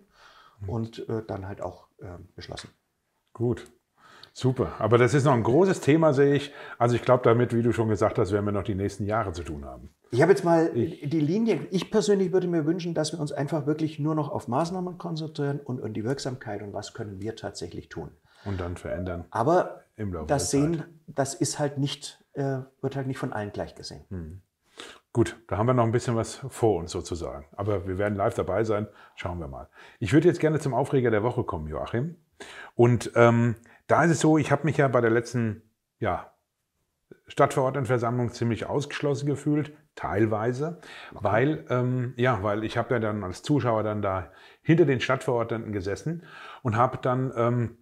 mhm. 0.60 0.70
und 0.70 1.10
äh, 1.10 1.24
dann 1.26 1.48
halt 1.48 1.60
auch 1.60 1.88
äh, 2.02 2.06
beschlossen. 2.36 2.70
Gut. 3.34 3.66
Super, 4.32 4.74
aber 4.78 5.00
das 5.00 5.16
ist 5.16 5.26
noch 5.26 5.34
ein 5.34 5.44
großes 5.44 5.82
Thema, 5.82 6.14
sehe 6.14 6.36
ich. 6.36 6.54
Also 6.78 6.96
ich 6.96 7.02
glaube, 7.02 7.24
damit, 7.24 7.56
wie 7.56 7.64
du 7.64 7.72
schon 7.72 7.90
gesagt 7.90 8.20
hast, 8.20 8.32
werden 8.32 8.46
wir 8.46 8.52
noch 8.52 8.64
die 8.64 8.76
nächsten 8.76 9.06
Jahre 9.06 9.32
zu 9.32 9.42
tun 9.42 9.66
haben. 9.66 9.90
Ich 10.14 10.22
habe 10.22 10.32
jetzt 10.32 10.44
mal 10.44 10.70
ich, 10.78 11.10
die 11.10 11.20
Linie, 11.20 11.68
ich 11.72 11.90
persönlich 11.90 12.32
würde 12.32 12.48
mir 12.48 12.68
wünschen, 12.68 12.94
dass 12.94 13.14
wir 13.14 13.20
uns 13.20 13.32
einfach 13.32 13.66
wirklich 13.66 13.98
nur 13.98 14.14
noch 14.14 14.30
auf 14.30 14.48
Maßnahmen 14.48 15.00
konzentrieren 15.00 15.60
und, 15.60 15.82
und 15.82 15.96
die 15.96 16.04
Wirksamkeit 16.04 16.62
und 16.62 16.72
was 16.72 16.94
können 16.94 17.20
wir 17.20 17.36
tatsächlich 17.36 17.90
tun. 17.90 18.12
Und 18.46 18.62
dann 18.62 18.78
verändern. 18.78 19.26
Aber 19.32 19.82
das 20.28 20.52
Sehen, 20.52 20.84
das 21.08 21.34
ist 21.34 21.58
halt 21.58 21.80
nicht, 21.80 22.24
äh, 22.34 22.60
wird 22.82 22.96
halt 22.96 23.08
nicht 23.08 23.18
von 23.18 23.34
allen 23.34 23.52
gleich 23.52 23.74
gesehen. 23.74 24.06
Hm. 24.10 24.42
Gut, 25.14 25.36
da 25.48 25.58
haben 25.58 25.66
wir 25.66 25.74
noch 25.74 25.84
ein 25.84 25.92
bisschen 25.92 26.16
was 26.16 26.36
vor 26.48 26.78
uns 26.78 26.92
sozusagen. 26.92 27.48
Aber 27.54 27.88
wir 27.88 27.98
werden 27.98 28.16
live 28.16 28.36
dabei 28.36 28.64
sein. 28.64 28.88
Schauen 29.16 29.40
wir 29.40 29.48
mal. 29.48 29.68
Ich 30.00 30.14
würde 30.14 30.28
jetzt 30.28 30.40
gerne 30.40 30.60
zum 30.60 30.76
Aufreger 30.76 31.10
der 31.10 31.24
Woche 31.24 31.44
kommen, 31.44 31.68
Joachim. 31.68 32.18
Und 32.76 33.12
ähm, 33.16 33.56
da 33.88 34.04
ist 34.04 34.12
es 34.12 34.20
so, 34.20 34.38
ich 34.38 34.52
habe 34.52 34.66
mich 34.66 34.78
ja 34.78 34.88
bei 34.88 35.02
der 35.02 35.12
letzten 35.12 35.64
ja, 36.00 36.34
Stadtverordnetenversammlung 37.28 38.32
ziemlich 38.32 38.66
ausgeschlossen 38.68 39.26
gefühlt, 39.26 39.74
teilweise, 39.96 40.80
okay. 41.12 41.24
weil, 41.24 41.66
ähm, 41.70 42.14
ja, 42.18 42.42
weil 42.44 42.64
ich 42.64 42.78
habe 42.78 42.96
ja 42.96 43.00
dann 43.00 43.24
als 43.24 43.44
Zuschauer 43.44 43.84
dann 43.84 44.02
da 44.02 44.32
hinter 44.62 44.86
den 44.86 45.00
Stadtverordneten 45.00 45.72
gesessen 45.72 46.24
und 46.62 46.76
habe 46.76 46.98
dann 47.02 47.32
ähm, 47.36 47.78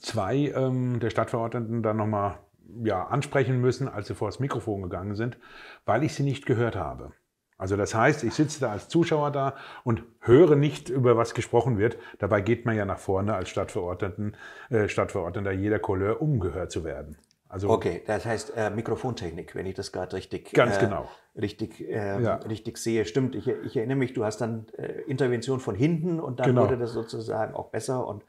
zwei 0.00 0.52
ähm, 0.54 1.00
der 1.00 1.10
Stadtverordneten 1.10 1.82
dann 1.82 1.96
nochmal 1.96 2.38
ja, 2.84 3.06
ansprechen 3.06 3.60
müssen, 3.60 3.88
als 3.88 4.08
sie 4.08 4.14
vor 4.14 4.28
das 4.28 4.40
Mikrofon 4.40 4.82
gegangen 4.82 5.14
sind, 5.14 5.38
weil 5.84 6.02
ich 6.04 6.14
sie 6.14 6.22
nicht 6.22 6.46
gehört 6.46 6.76
habe. 6.76 7.12
Also 7.56 7.76
das 7.76 7.92
heißt, 7.92 8.22
ich 8.22 8.34
sitze 8.34 8.60
da 8.60 8.70
als 8.70 8.88
Zuschauer 8.88 9.32
da 9.32 9.56
und 9.82 10.04
höre 10.20 10.54
nicht, 10.54 10.90
über 10.90 11.16
was 11.16 11.34
gesprochen 11.34 11.76
wird. 11.76 11.98
Dabei 12.20 12.40
geht 12.40 12.64
man 12.66 12.76
ja 12.76 12.84
nach 12.84 12.98
vorne 12.98 13.34
als 13.34 13.48
Stadtverordneten, 13.48 14.36
äh, 14.70 14.88
Stadtverordneter 14.88 15.50
jeder 15.50 15.80
Couleur, 15.80 16.22
um 16.22 16.38
gehört 16.38 16.70
zu 16.70 16.84
werden. 16.84 17.18
Also 17.48 17.70
okay, 17.70 18.02
das 18.06 18.26
heißt 18.26 18.52
äh, 18.56 18.70
Mikrofontechnik, 18.70 19.54
wenn 19.54 19.64
ich 19.64 19.74
das 19.74 19.90
gerade 19.90 20.14
richtig, 20.16 20.52
ganz 20.52 20.76
äh, 20.76 20.80
genau. 20.80 21.08
richtig, 21.34 21.80
äh, 21.80 22.22
ja. 22.22 22.34
richtig 22.36 22.76
sehe. 22.76 23.06
Stimmt, 23.06 23.34
ich, 23.34 23.48
ich, 23.48 23.76
erinnere 23.76 23.96
mich, 23.96 24.12
du 24.12 24.24
hast 24.24 24.38
dann 24.42 24.66
äh, 24.76 25.00
Intervention 25.06 25.58
von 25.58 25.74
hinten 25.74 26.20
und 26.20 26.40
dann 26.40 26.48
genau. 26.48 26.64
wurde 26.64 26.76
das 26.76 26.92
sozusagen 26.92 27.54
auch 27.54 27.70
besser 27.70 28.06
und 28.06 28.22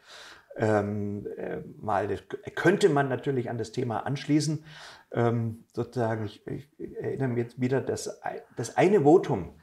ähm, 0.55 1.27
äh, 1.37 1.57
mal 1.81 2.07
das, 2.07 2.23
könnte 2.55 2.89
man 2.89 3.09
natürlich 3.09 3.49
an 3.49 3.57
das 3.57 3.71
Thema 3.71 4.05
anschließen. 4.05 4.63
Ähm, 5.11 5.65
sozusagen, 5.73 6.25
ich, 6.25 6.45
ich, 6.47 6.69
erinnere 6.79 7.29
mich 7.29 7.37
jetzt 7.43 7.61
wieder, 7.61 7.81
dass 7.81 8.21
das 8.55 8.77
eine 8.77 9.01
Votum, 9.01 9.53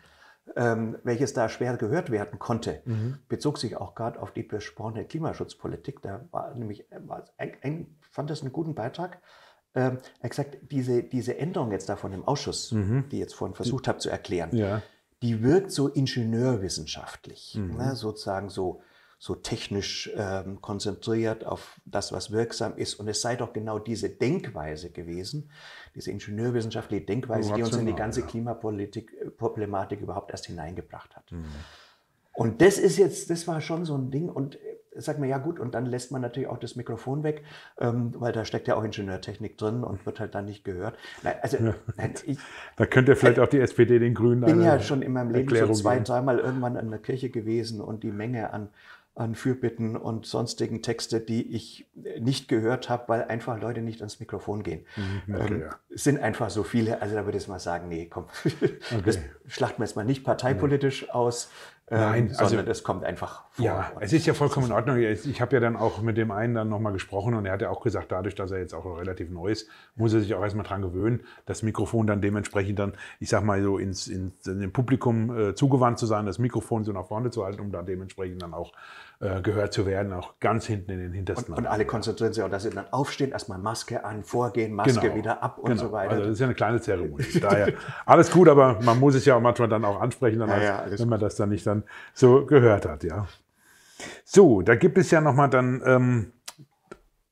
ähm, 0.55 0.97
welches 1.03 1.33
da 1.33 1.49
schwer 1.49 1.77
gehört 1.77 2.11
werden 2.11 2.39
konnte, 2.39 2.83
mhm. 2.85 3.19
bezog 3.29 3.59
sich 3.59 3.77
auch 3.77 3.95
gerade 3.95 4.21
auf 4.21 4.33
die 4.33 4.43
besprochene 4.43 5.05
Klimaschutzpolitik. 5.05 6.03
Da 6.03 6.27
war 6.31 6.55
nämlich 6.55 6.85
war 7.07 7.25
ein, 7.37 7.53
ein, 7.63 7.97
fand 8.11 8.31
das 8.31 8.43
einen 8.43 8.53
guten 8.53 8.75
Beitrag. 8.75 9.19
Ähm, 9.77 9.99
er 10.19 10.25
hat 10.25 10.31
gesagt, 10.31 10.59
diese, 10.71 11.03
diese 11.03 11.39
Änderung 11.39 11.71
jetzt 11.71 11.89
da 11.89 11.97
von 11.97 12.11
dem 12.11 12.25
Ausschuss, 12.25 12.73
mhm. 12.73 13.05
die 13.11 13.17
ich 13.17 13.21
jetzt 13.21 13.35
vorhin 13.35 13.55
versucht 13.55 13.87
habe 13.87 13.99
zu 13.99 14.11
erklären, 14.11 14.55
ja. 14.57 14.83
die 15.23 15.43
wirkt 15.43 15.71
so 15.71 15.89
ingenieurwissenschaftlich, 15.89 17.55
mhm. 17.57 17.77
ne, 17.77 17.95
sozusagen 17.95 18.49
so 18.49 18.83
so 19.19 19.35
technisch 19.35 20.11
ähm, 20.15 20.61
konzentriert 20.61 21.47
auf 21.47 21.81
das, 21.87 22.13
was 22.13 22.31
wirksam 22.33 22.77
ist. 22.77 22.95
Und 22.95 23.09
es 23.09 23.23
sei 23.23 23.37
doch 23.37 23.53
genau 23.53 23.79
diese 23.79 24.11
Denkweise 24.11 24.91
gewesen, 24.91 25.51
diese 25.95 26.11
ingenieurwissenschaftliche 26.11 27.07
Denkweise, 27.07 27.55
die 27.55 27.63
uns 27.63 27.77
in 27.77 27.87
die 27.87 27.95
ganze 27.95 28.21
ja. 28.21 28.27
Klimapolitik-Problematik 28.27 30.01
überhaupt 30.01 30.33
erst 30.33 30.47
hineingebracht 30.47 31.17
hat. 31.17 31.33
Mhm. 31.33 31.47
Und 32.35 32.61
das 32.61 32.79
ist 32.79 32.99
jetzt, 32.99 33.31
das 33.31 33.49
war 33.49 33.63
schon 33.63 33.87
so 33.87 33.97
ein 33.97 34.11
Ding. 34.11 34.29
Und 34.29 34.59
sagt 34.99 35.19
man, 35.19 35.29
ja 35.29 35.39
gut, 35.39 35.61
und 35.61 35.75
dann 35.75 35.87
lässt 35.87 36.13
man 36.13 36.23
natürlich 36.23 36.49
auch 36.49 36.59
das 36.59 36.77
Mikrofon 36.77 37.23
weg, 37.23 37.45
ähm, 37.79 38.15
weil 38.19 38.33
da 38.33 38.45
steckt 38.45 38.69
ja 38.69 38.77
auch 38.77 38.85
Ingenieurtechnik 38.85 39.59
drin 39.59 39.85
und 39.85 40.07
wird 40.07 40.21
halt 40.21 40.35
dann 40.35 40.45
nicht 40.45 40.65
gehört. 40.65 40.97
Nein, 41.23 41.35
also, 41.43 41.59
nein, 41.97 42.15
ich, 42.25 42.39
da 42.77 42.87
könnte 42.87 43.17
vielleicht 43.17 43.39
äh, 43.39 43.43
auch 43.43 43.49
die 43.49 43.61
SPD 43.61 43.99
den 43.99 44.15
Grünen 44.15 44.43
Ich 44.43 44.49
bin 44.49 44.63
ja 44.63 44.81
schon 44.81 45.03
in 45.03 45.13
meinem 45.13 45.31
Leben 45.31 45.49
Erklärung 45.49 45.75
so 45.75 45.83
zwei, 45.83 45.99
dreimal 46.01 46.39
irgendwann 46.39 46.77
in 46.77 46.91
der 46.91 47.01
Kirche 47.01 47.31
gewesen 47.31 47.81
und 47.81 48.03
die 48.03 48.13
Menge 48.13 48.53
an 48.53 48.71
an 49.17 49.35
Fürbitten 49.35 49.97
und 49.97 50.27
sonstigen 50.27 50.83
Texte, 50.83 51.21
die 51.21 51.55
ich 51.57 51.89
nicht 52.21 52.49
gehört 52.49 52.91
habe, 52.91 53.05
weil 53.09 53.25
einfach 53.25 53.59
Leute 53.59 53.81
nicht 53.81 54.01
ans 54.03 54.21
Mikrofon 54.21 54.63
gehen. 54.63 54.85
Mhm, 54.95 55.35
okay, 55.35 55.55
ähm, 55.55 55.61
ja. 55.63 55.71
Es 55.89 56.05
sind 56.05 56.21
einfach 56.21 56.51
so 56.51 56.63
viele, 56.63 57.01
also 57.01 57.15
da 57.15 57.25
würde 57.25 57.39
ich 57.39 57.49
mal 57.49 57.59
sagen, 57.59 57.89
nee, 57.89 58.07
komm, 58.11 58.27
okay. 58.45 59.01
das 59.07 59.19
schlachten 59.47 59.81
wir 59.81 59.87
jetzt 59.87 59.97
mal 59.97 60.05
nicht 60.05 60.23
parteipolitisch 60.23 61.03
nee. 61.03 61.11
aus, 61.11 61.51
Nein, 61.89 62.31
sondern 62.31 62.59
also, 62.59 62.63
das 62.63 62.83
kommt 62.83 63.05
einfach 63.05 63.45
vor. 63.53 63.65
Ja, 63.65 63.93
es 64.01 64.13
ist 64.13 64.27
ja 64.27 64.35
vollkommen 64.35 64.67
in 64.67 64.73
Ordnung. 64.73 64.99
Ich 64.99 65.41
habe 65.41 65.55
ja 65.55 65.61
dann 65.61 65.77
auch 65.77 66.03
mit 66.03 66.17
dem 66.17 66.33
einen 66.33 66.53
dann 66.55 66.69
nochmal 66.69 66.93
gesprochen 66.93 67.35
und 67.35 67.47
er 67.47 67.53
hat 67.53 67.63
ja 67.63 67.71
auch 67.71 67.81
gesagt, 67.81 68.11
dadurch, 68.11 68.35
dass 68.35 68.51
er 68.51 68.59
jetzt 68.59 68.75
auch 68.75 68.99
relativ 68.99 69.31
neu 69.31 69.53
ist, 69.53 69.69
muss 69.95 70.13
er 70.13 70.21
sich 70.21 70.35
auch 70.35 70.43
erstmal 70.43 70.67
dran 70.67 70.83
gewöhnen, 70.83 71.21
das 71.45 71.63
Mikrofon 71.63 72.09
dann 72.09 72.21
dementsprechend 72.21 72.81
dann, 72.81 72.95
ich 73.21 73.29
sag 73.29 73.45
mal 73.45 73.63
so, 73.63 73.79
ins, 73.79 74.09
ins, 74.09 74.49
in 74.49 74.59
dem 74.59 74.73
Publikum 74.73 75.39
äh, 75.39 75.55
zugewandt 75.55 76.01
zu 76.01 76.07
sein, 76.07 76.27
das 76.27 76.41
Mikrofon 76.41 76.83
so 76.83 76.91
nach 76.91 77.07
vorne 77.07 77.31
zu 77.31 77.45
halten, 77.45 77.61
um 77.61 77.71
dann 77.71 77.87
dementsprechend 77.87 78.43
dann 78.43 78.53
auch 78.53 78.73
äh, 79.21 79.41
gehört 79.41 79.73
zu 79.73 79.87
werden, 79.87 80.13
auch 80.13 80.39
ganz 80.41 80.67
hinten 80.67 80.91
in 80.93 80.99
den 80.99 81.13
hintersten. 81.13 81.55
Und, 81.55 81.61
und 81.61 81.67
alle 81.67 81.87
konzentrieren 81.87 82.33
sich 82.33 82.43
auch, 82.43 82.51
dass 82.51 82.65
sie 82.65 82.71
dann 82.71 82.93
aufstehen, 82.93 83.33
erstmal 83.33 83.59
Maske 83.59 84.05
an, 84.05 84.25
vorgehen, 84.25 84.75
Maske 84.75 85.01
genau, 85.01 85.15
wieder 85.15 85.43
ab 85.43 85.59
und 85.59 85.71
genau. 85.71 85.83
so 85.83 85.93
weiter. 85.93 86.13
Also 86.13 86.25
das 86.25 86.33
ist 86.33 86.41
ja 86.41 86.47
eine 86.47 86.55
kleine 86.55 86.81
Zeremonie. 86.81 87.41
Daher 87.41 87.73
alles 88.05 88.31
gut, 88.31 88.49
aber 88.49 88.79
man 88.83 89.01
muss 89.01 89.15
es 89.15 89.25
ja 89.25 89.37
auch 89.37 89.41
manchmal 89.41 89.69
dann 89.69 89.85
auch 89.85 90.01
ansprechen, 90.01 90.41
dann 90.41 90.51
ja, 90.51 90.81
als, 90.81 90.93
ja, 90.93 90.99
wenn 90.99 91.09
man 91.09 91.21
das 91.21 91.37
dann 91.37 91.49
nicht 91.49 91.67
dann 91.67 91.85
so 92.13 92.45
gehört 92.45 92.87
hat, 92.87 93.05
ja. 93.05 93.27
So, 94.25 94.61
da 94.61 94.75
gibt 94.75 94.99
es 94.99 95.11
ja 95.11 95.23
nochmal 95.23 95.49
dann 95.49 95.83
ähm, 95.87 96.33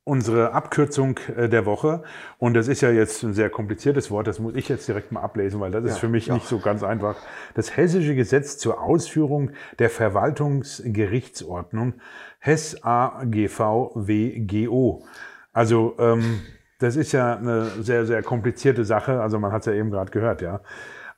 unsere 0.05 0.53
Abkürzung 0.53 1.19
äh, 1.35 1.49
der 1.49 1.67
Woche. 1.67 2.03
Und 2.38 2.55
das 2.55 2.69
ist 2.69 2.83
ja 2.83 2.90
jetzt 2.90 3.23
ein 3.23 3.33
sehr 3.33 3.51
kompliziertes 3.51 4.11
Wort, 4.11 4.27
das 4.27 4.38
muss 4.38 4.55
ich 4.55 4.69
jetzt 4.69 4.87
direkt 4.87 5.12
mal 5.12 5.23
ablesen, 5.23 5.61
weil 5.61 5.71
das 5.71 5.85
ist 5.85 5.99
für 5.99 6.09
mich 6.09 6.27
ja. 6.27 6.35
nicht 6.35 6.47
so 6.47 6.59
ganz 6.59 6.83
einfach. 6.83 7.17
Das 7.55 7.77
Hessische 7.77 8.14
Gesetz 8.14 8.59
zur 8.59 8.83
Ausführung 8.83 9.53
der 9.79 9.90
Verwaltungsgerichtsordnung, 9.90 11.95
Hess 12.38 12.83
AGV 12.83 13.93
WGO. 13.95 15.05
Also 15.53 15.95
ähm, 15.99 16.40
das 16.79 16.97
ist 16.97 17.12
ja 17.12 17.37
eine 17.37 17.67
sehr, 17.81 18.05
sehr 18.05 18.23
komplizierte 18.23 18.85
Sache. 18.85 19.21
Also 19.21 19.38
man 19.38 19.53
hat 19.53 19.61
es 19.61 19.67
ja 19.67 19.73
eben 19.73 19.90
gerade 19.90 20.11
gehört, 20.11 20.43
ja. 20.43 20.61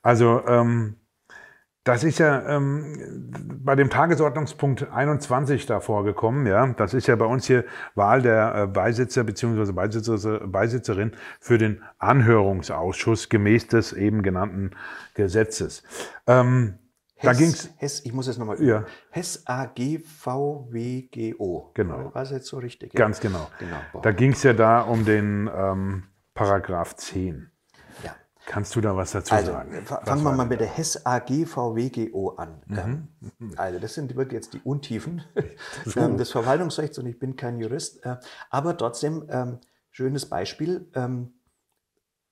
Also 0.01 0.41
ähm, 0.47 0.95
das 1.87 2.03
ist 2.03 2.19
ja 2.19 2.47
ähm, 2.49 3.31
bei 3.63 3.75
dem 3.75 3.89
Tagesordnungspunkt 3.89 4.91
21 4.91 5.65
da 5.65 5.79
vorgekommen. 5.79 6.45
Ja, 6.45 6.67
das 6.67 6.93
ist 6.93 7.07
ja 7.07 7.15
bei 7.15 7.25
uns 7.25 7.47
hier 7.47 7.63
Wahl 7.95 8.21
der 8.21 8.55
äh, 8.55 8.67
Beisitzer 8.67 9.23
bzw. 9.23 9.71
Beisitzer, 9.71 10.45
Beisitzerin 10.47 11.13
für 11.39 11.57
den 11.57 11.81
Anhörungsausschuss 11.97 13.29
gemäß 13.29 13.67
des 13.67 13.93
eben 13.93 14.21
genannten 14.21 14.71
Gesetzes. 15.13 15.83
Ähm, 16.27 16.79
Hess, 17.15 17.25
da 17.25 17.33
ging's. 17.33 17.69
Hess, 17.77 18.05
ich 18.05 18.13
muss 18.13 18.27
jetzt 18.27 18.37
nochmal 18.37 18.57
üben. 18.57 18.67
Ja. 18.67 18.85
Hess 19.09 19.43
AGVWGO. 19.45 20.11
Genau. 21.73 22.13
War 22.13 22.21
es 22.21 22.31
jetzt 22.31 22.47
so 22.47 22.57
richtig? 22.57 22.93
Ja? 22.93 22.99
Ganz 22.99 23.19
genau. 23.19 23.49
genau. 23.59 24.01
Da 24.03 24.11
ging 24.11 24.33
es 24.33 24.43
ja 24.43 24.53
da 24.53 24.81
um 24.81 25.03
den 25.05 25.49
ähm, 25.55 26.03
Paragraph 26.35 26.95
10. 26.95 27.49
Kannst 28.47 28.77
du 28.77 28.81
da 28.81 28.95
was 28.95 29.11
dazu 29.11 29.35
also, 29.35 29.51
sagen? 29.51 29.85
Fangen 29.85 30.23
wir 30.23 30.31
mal 30.31 30.45
mit 30.45 30.61
der 30.61 30.67
Hess 30.67 31.05
AG 31.05 31.45
VWGO 31.45 32.29
an. 32.37 32.61
Mhm. 32.67 33.07
mhm. 33.39 33.53
Also 33.57 33.77
das 33.77 33.93
sind 33.93 34.15
wirklich 34.15 34.37
jetzt 34.37 34.53
die 34.53 34.61
Untiefen 34.61 35.21
ähm, 35.97 36.15
des 36.15 36.31
Verwaltungsrechts 36.31 36.97
und 36.97 37.07
ich 37.07 37.19
bin 37.19 37.35
kein 37.35 37.59
Jurist, 37.59 38.05
äh, 38.05 38.15
aber 38.49 38.77
trotzdem 38.77 39.25
ähm, 39.29 39.59
schönes 39.91 40.29
Beispiel. 40.29 40.89
Ähm, 40.95 41.33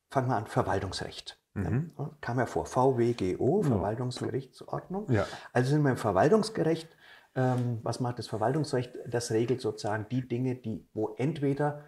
fangen 0.10 0.30
wir 0.30 0.38
an, 0.38 0.48
Verwaltungsrecht. 0.48 1.38
Mhm. 1.54 1.92
kam 2.22 2.40
ja 2.40 2.46
vor, 2.46 2.66
VWGO, 2.66 3.62
Verwaltungsgerichtsordnung. 3.64 5.10
Ja. 5.10 5.26
Also 5.54 5.70
sind 5.72 5.84
wir 5.84 5.92
im 5.92 5.98
Verwaltungsgerecht. 5.98 6.90
was 7.34 8.02
macht 8.02 8.20
das 8.20 8.28
Verwaltungsrecht? 8.28 8.94
Das 9.08 9.32
regelt 9.32 9.62
sozusagen 9.62 10.06
die 10.10 10.28
Dinge, 10.28 10.56
die, 10.56 10.86
wo 10.94 11.16
entweder 11.18 11.86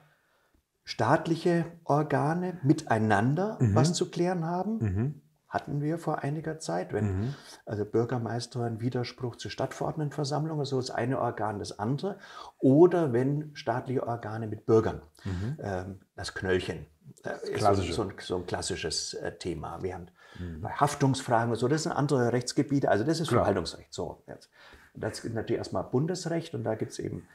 staatliche 0.88 1.66
Organe 1.84 2.60
miteinander 2.64 3.58
mhm. 3.60 3.76
was 3.76 3.94
zu 3.94 4.10
klären 4.10 4.46
haben. 4.46 4.78
Mhm. 4.80 5.22
Hatten 5.50 5.82
wir 5.82 5.98
vor 5.98 6.24
einiger 6.24 6.60
Zeit, 6.60 6.94
wenn 6.94 7.06
mhm. 7.06 7.36
also 7.66 7.84
Bürgermeister 7.84 8.64
einen 8.64 8.80
Widerspruch 8.80 9.36
zur 9.36 9.52
Stadtverordnetenversammlung, 9.52 10.64
so 10.64 10.80
ist 10.80 10.92
eine 10.92 11.20
Organ 11.20 11.60
das 11.60 11.78
andere, 11.78 12.18
oder 12.58 13.12
wenn 13.12 13.52
staatliche 13.54 14.08
Organe 14.08 14.48
mit 14.48 14.66
Bürgern, 14.66 15.02
mhm. 15.26 15.58
ähm, 15.60 16.00
das 16.16 16.34
Knöllchen, 16.34 16.86
äh, 17.24 17.52
ist 17.52 17.94
so, 17.94 18.04
ein, 18.04 18.14
so, 18.20 18.38
ein, 18.38 18.46
klassisches 18.46 19.14
äh, 19.14 19.38
Thema. 19.38 19.72
Haben 19.72 20.10
mhm. 20.40 20.62
bei 20.62 20.70
Haftungsfragen 20.70 21.52
und 21.52 21.58
so, 21.58 21.68
das 21.68 21.84
sind 21.84 21.92
andere 21.92 22.32
Rechtsgebiete, 22.32 22.90
also 22.90 23.04
das 23.04 23.20
ist 23.20 23.28
Klar. 23.28 23.42
Verwaltungsrecht. 23.42 23.94
So, 23.94 24.24
jetzt. 24.28 24.50
Das 24.94 25.24
ist 25.24 25.34
natürlich 25.34 25.60
erstmal 25.60 25.84
Bundesrecht 25.84 26.54
und 26.56 26.64
da 26.64 26.76
gibt 26.76 26.92
es 26.92 27.00
eben 27.00 27.28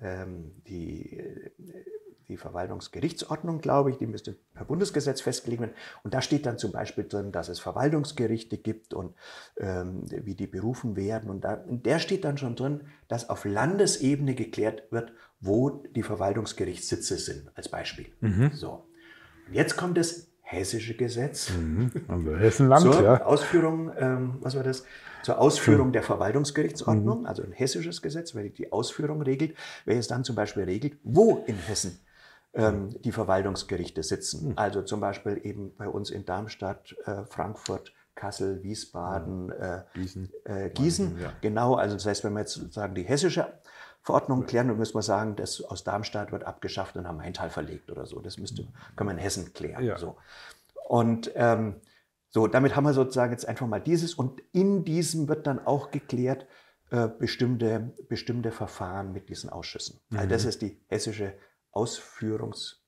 ähm, 0.00 0.62
die 0.66 1.18
äh, 1.18 1.50
die 2.28 2.36
Verwaltungsgerichtsordnung, 2.36 3.60
glaube 3.60 3.90
ich, 3.90 3.96
die 3.96 4.06
müsste 4.06 4.36
per 4.54 4.64
Bundesgesetz 4.64 5.20
festgelegt 5.22 5.62
werden. 5.62 5.74
Und 6.02 6.12
da 6.12 6.20
steht 6.20 6.44
dann 6.44 6.58
zum 6.58 6.72
Beispiel 6.72 7.04
drin, 7.04 7.32
dass 7.32 7.48
es 7.48 7.58
Verwaltungsgerichte 7.58 8.58
gibt 8.58 8.92
und 8.92 9.14
ähm, 9.56 10.02
wie 10.10 10.34
die 10.34 10.46
berufen 10.46 10.94
werden. 10.96 11.30
Und, 11.30 11.44
da, 11.44 11.54
und 11.54 11.86
der 11.86 11.98
steht 11.98 12.24
dann 12.24 12.36
schon 12.36 12.54
drin, 12.54 12.82
dass 13.08 13.30
auf 13.30 13.44
Landesebene 13.44 14.34
geklärt 14.34 14.82
wird, 14.90 15.12
wo 15.40 15.70
die 15.70 16.02
Verwaltungsgerichtssitze 16.02 17.16
sind, 17.16 17.50
als 17.54 17.68
Beispiel. 17.68 18.06
Mhm. 18.20 18.50
So. 18.52 18.84
Und 19.46 19.54
jetzt 19.54 19.76
kommt 19.76 19.96
das 19.96 20.28
hessische 20.42 20.94
Gesetz. 20.94 21.50
Mhm. 21.50 21.90
Also 22.08 22.36
Hessenland, 22.36 22.82
Zur 22.82 23.02
ja. 23.02 23.24
Ausführung, 23.24 23.92
ähm, 23.98 24.36
was 24.40 24.54
war 24.54 24.62
das? 24.62 24.84
Zur 25.22 25.38
Ausführung 25.38 25.92
der 25.92 26.02
Verwaltungsgerichtsordnung, 26.02 27.20
mhm. 27.20 27.26
also 27.26 27.42
ein 27.42 27.52
hessisches 27.52 28.02
Gesetz, 28.02 28.34
welches 28.34 28.54
die 28.54 28.72
Ausführung 28.72 29.20
regelt, 29.20 29.56
welches 29.84 30.08
dann 30.08 30.24
zum 30.24 30.36
Beispiel 30.36 30.62
regelt, 30.62 30.96
wo 31.02 31.44
in 31.46 31.56
Hessen 31.56 31.98
ähm, 32.58 32.90
die 33.02 33.12
Verwaltungsgerichte 33.12 34.02
sitzen. 34.02 34.48
Mhm. 34.48 34.52
Also 34.56 34.82
zum 34.82 35.00
Beispiel 35.00 35.40
eben 35.44 35.74
bei 35.76 35.88
uns 35.88 36.10
in 36.10 36.24
Darmstadt, 36.24 36.94
äh, 37.04 37.24
Frankfurt, 37.24 37.94
Kassel, 38.14 38.64
Wiesbaden, 38.64 39.52
äh, 39.52 39.84
Gießen. 39.94 40.32
Äh, 40.44 40.70
Gießen. 40.70 41.20
Ja. 41.20 41.32
Genau, 41.40 41.76
also 41.76 41.94
das 41.94 42.04
heißt, 42.04 42.24
wenn 42.24 42.32
wir 42.32 42.40
jetzt 42.40 42.54
sozusagen 42.54 42.96
die 42.96 43.04
hessische 43.04 43.60
Verordnung 44.02 44.44
klären, 44.44 44.68
dann 44.68 44.76
müssen 44.76 44.94
wir 44.94 45.02
sagen, 45.02 45.36
das 45.36 45.62
aus 45.62 45.84
Darmstadt 45.84 46.32
wird 46.32 46.44
abgeschafft 46.44 46.96
und 46.96 47.06
am 47.06 47.18
Maintal 47.18 47.50
verlegt 47.50 47.92
oder 47.92 48.06
so. 48.06 48.20
Das 48.20 48.38
müsste, 48.38 48.66
können 48.96 49.08
wir 49.08 49.14
in 49.14 49.18
Hessen 49.18 49.52
klären. 49.52 49.84
Ja. 49.84 49.96
So. 49.96 50.16
Und 50.88 51.30
ähm, 51.36 51.76
so, 52.30 52.48
damit 52.48 52.74
haben 52.74 52.84
wir 52.84 52.92
sozusagen 52.92 53.30
jetzt 53.32 53.46
einfach 53.46 53.66
mal 53.68 53.80
dieses 53.80 54.14
und 54.14 54.42
in 54.52 54.84
diesem 54.84 55.28
wird 55.28 55.46
dann 55.46 55.64
auch 55.64 55.92
geklärt, 55.92 56.46
äh, 56.90 57.06
bestimmte, 57.06 57.94
bestimmte 58.08 58.50
Verfahren 58.50 59.12
mit 59.12 59.28
diesen 59.28 59.48
Ausschüssen. 59.50 60.00
Mhm. 60.08 60.18
Also 60.18 60.30
das 60.30 60.44
ist 60.44 60.62
die 60.62 60.80
hessische 60.88 61.34
Ausführungs... 61.72 62.84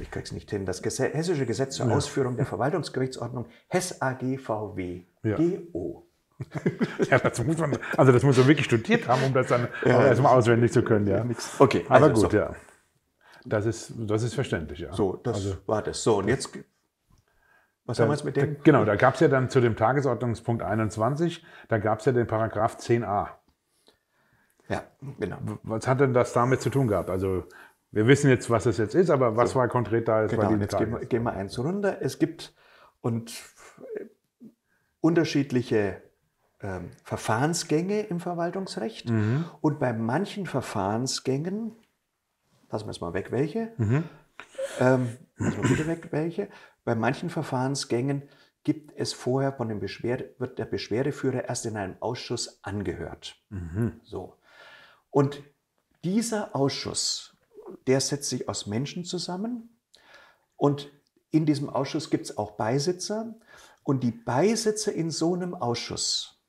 Ich 0.00 0.10
krieg's 0.10 0.32
nicht 0.32 0.50
hin. 0.50 0.66
Das 0.66 0.82
Gesetz, 0.82 1.14
Hessische 1.14 1.46
Gesetz 1.46 1.76
zur 1.76 1.86
ja. 1.86 1.96
Ausführung 1.96 2.36
der 2.36 2.46
Verwaltungsgerichtsordnung 2.46 3.46
Hess 3.68 4.00
AGVW 4.02 5.04
ja. 5.22 5.36
GO. 5.36 6.08
ja, 7.10 7.18
das 7.18 7.44
muss 7.44 7.58
man, 7.58 7.76
also 7.96 8.12
das 8.12 8.22
muss 8.22 8.36
man 8.36 8.46
wirklich 8.46 8.66
studiert 8.66 9.08
haben, 9.08 9.22
um 9.24 9.34
das 9.34 9.48
dann 9.48 9.68
ja, 9.84 10.06
erstmal 10.06 10.36
auswendig 10.36 10.72
zu 10.72 10.82
können, 10.82 11.06
ja. 11.06 11.24
Okay, 11.58 11.84
also 11.88 12.04
aber 12.04 12.14
gut, 12.14 12.30
so. 12.30 12.36
ja. 12.36 12.54
Das 13.44 13.66
ist, 13.66 13.92
das 13.96 14.22
ist 14.22 14.34
verständlich, 14.34 14.80
ja. 14.80 14.92
So, 14.92 15.16
das 15.16 15.36
also, 15.36 15.56
war 15.66 15.82
das. 15.82 16.02
So, 16.02 16.18
und 16.18 16.28
jetzt, 16.28 16.50
was 17.86 17.96
da, 17.96 18.04
haben 18.04 18.10
wir 18.10 18.14
jetzt 18.14 18.24
mit 18.24 18.36
dem? 18.36 18.54
Da, 18.54 18.60
genau, 18.62 18.84
da 18.84 18.94
gab 18.94 19.14
es 19.14 19.20
ja 19.20 19.28
dann 19.28 19.50
zu 19.50 19.60
dem 19.60 19.74
Tagesordnungspunkt 19.74 20.62
21, 20.62 21.44
da 21.68 21.78
gab 21.78 22.00
es 22.00 22.04
ja 22.04 22.12
den 22.12 22.26
Paragraph 22.26 22.76
10a. 22.76 23.28
Ja, 24.68 24.82
genau. 25.18 25.38
Was 25.62 25.88
hat 25.88 26.00
denn 26.00 26.12
das 26.12 26.34
damit 26.34 26.60
zu 26.60 26.70
tun 26.70 26.88
gehabt? 26.88 27.08
Also 27.10 27.44
wir 27.90 28.06
wissen 28.06 28.28
jetzt, 28.28 28.50
was 28.50 28.66
es 28.66 28.78
jetzt 28.78 28.94
ist, 28.94 29.10
aber 29.10 29.36
was 29.36 29.52
so. 29.52 29.58
war 29.58 29.68
konkret 29.68 30.08
da? 30.08 30.26
Genau, 30.26 30.50
jetzt 30.56 30.76
gehen 30.76 30.92
wir, 30.92 31.00
gehen 31.06 31.22
wir 31.22 31.32
eins 31.32 31.58
runter. 31.58 31.98
Es 32.00 32.18
gibt 32.18 32.54
und 33.00 33.30
äh, 33.96 34.04
unterschiedliche 35.00 36.02
ähm, 36.60 36.90
Verfahrensgänge 37.04 38.02
im 38.02 38.20
Verwaltungsrecht 38.20 39.08
mhm. 39.08 39.44
und 39.60 39.78
bei 39.78 39.92
manchen 39.92 40.46
Verfahrensgängen, 40.46 41.72
lassen 42.70 42.86
wir 42.86 42.90
es 42.90 43.00
mal 43.00 43.14
weg, 43.14 43.30
welche, 43.30 43.72
mhm. 43.76 44.04
ähm, 44.80 45.16
lassen 45.36 45.62
wir 45.62 45.68
bitte 45.68 45.86
weg, 45.86 46.08
welche, 46.10 46.48
bei 46.84 46.94
manchen 46.94 47.30
Verfahrensgängen 47.30 48.22
gibt 48.64 48.92
es 48.96 49.12
vorher 49.12 49.52
von 49.52 49.68
dem 49.68 49.78
Beschwerde, 49.78 50.34
wird 50.38 50.58
der 50.58 50.64
Beschwerdeführer 50.64 51.48
erst 51.48 51.64
in 51.64 51.76
einem 51.76 51.96
Ausschuss 52.00 52.58
angehört. 52.62 53.36
Mhm. 53.50 54.00
So. 54.02 54.34
Und 55.10 55.42
dieser 56.04 56.54
Ausschuss, 56.54 57.37
der 57.86 58.00
setzt 58.00 58.28
sich 58.28 58.48
aus 58.48 58.66
Menschen 58.66 59.04
zusammen 59.04 59.78
und 60.56 60.90
in 61.30 61.46
diesem 61.46 61.68
Ausschuss 61.68 62.10
gibt 62.10 62.24
es 62.24 62.38
auch 62.38 62.52
Beisitzer 62.52 63.34
und 63.82 64.02
die 64.02 64.12
Beisitzer 64.12 64.92
in 64.92 65.10
so 65.10 65.34
einem 65.34 65.54
Ausschuss, 65.54 66.42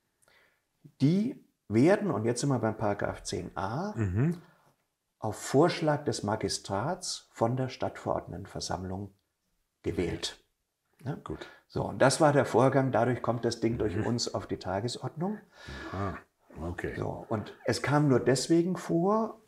die 1.01 1.45
werden, 1.67 2.11
und 2.11 2.25
jetzt 2.25 2.41
sind 2.41 2.49
wir 2.49 2.59
beim 2.59 2.77
Paragraph 2.77 3.21
10a, 3.21 3.97
mhm. 3.97 4.41
auf 5.19 5.37
Vorschlag 5.37 6.03
des 6.03 6.23
Magistrats 6.23 7.29
von 7.31 7.55
der 7.55 7.69
Stadtverordnetenversammlung 7.69 9.13
gewählt. 9.83 10.43
Ja? 11.05 11.15
Gut. 11.15 11.47
So, 11.67 11.83
und 11.83 11.99
das 12.01 12.19
war 12.19 12.33
der 12.33 12.45
Vorgang. 12.45 12.91
Dadurch 12.91 13.21
kommt 13.21 13.45
das 13.45 13.59
Ding 13.59 13.77
durch 13.77 13.95
mhm. 13.95 14.07
uns 14.07 14.33
auf 14.33 14.47
die 14.47 14.57
Tagesordnung. 14.57 15.37
Aha. 15.91 16.17
Okay. 16.61 16.95
So, 16.97 17.25
und 17.29 17.53
es 17.65 17.81
kam 17.81 18.07
nur 18.07 18.19
deswegen 18.19 18.75
vor, 18.75 19.39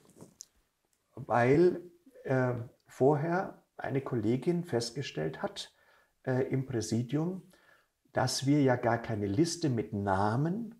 weil 1.27 1.81
äh, 2.23 2.53
vorher 2.85 3.63
eine 3.77 4.01
Kollegin 4.01 4.63
festgestellt 4.63 5.41
hat 5.41 5.73
äh, 6.23 6.43
im 6.49 6.65
Präsidium, 6.65 7.51
dass 8.13 8.45
wir 8.45 8.61
ja 8.61 8.75
gar 8.75 8.97
keine 8.97 9.27
Liste 9.27 9.69
mit 9.69 9.93
Namen 9.93 10.75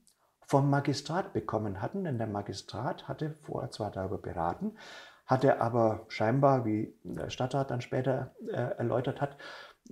vom 0.46 0.70
Magistrat 0.70 1.34
bekommen 1.34 1.82
hatten, 1.82 2.04
denn 2.04 2.18
der 2.18 2.28
Magistrat 2.28 3.08
hatte 3.08 3.36
vorher 3.42 3.72
zwar 3.72 3.90
darüber 3.92 4.18
beraten, 4.18 4.78
hatte 5.26 5.62
aber 5.62 6.06
scheinbar, 6.10 6.66
wie 6.66 6.94
der 7.04 7.30
Stadtrat 7.30 7.72
dann 7.72 7.80
später 7.80 8.36
äh, 8.48 8.78
erläutert 8.78 9.22
hat, 9.22 9.38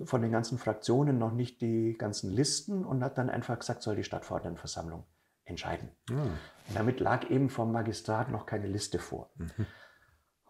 von 0.03 0.21
den 0.21 0.31
ganzen 0.31 0.57
Fraktionen 0.57 1.17
noch 1.17 1.31
nicht 1.31 1.61
die 1.61 1.97
ganzen 1.97 2.31
Listen 2.31 2.85
und 2.85 3.03
hat 3.03 3.17
dann 3.17 3.29
einfach 3.29 3.57
gesagt, 3.57 3.81
soll 3.81 3.95
die 3.95 4.03
Stadtverordnetenversammlung 4.03 5.05
entscheiden. 5.45 5.89
Und 6.67 6.75
damit 6.75 6.99
lag 6.99 7.29
eben 7.29 7.49
vom 7.49 7.71
Magistrat 7.71 8.29
noch 8.29 8.45
keine 8.45 8.67
Liste 8.67 8.99
vor. 8.99 9.31
Mhm. 9.35 9.65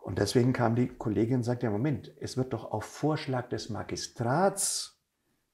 Und 0.02 0.20
deswegen 0.20 0.54
kam 0.54 0.76
die 0.76 0.88
Kollegin 0.88 1.38
und 1.38 1.44
sagte, 1.44 1.66
ja 1.66 1.72
Moment, 1.72 2.12
es 2.20 2.38
wird 2.38 2.54
doch 2.54 2.72
auf 2.72 2.86
Vorschlag 2.86 3.50
des 3.50 3.70
Magistrats 3.70 4.98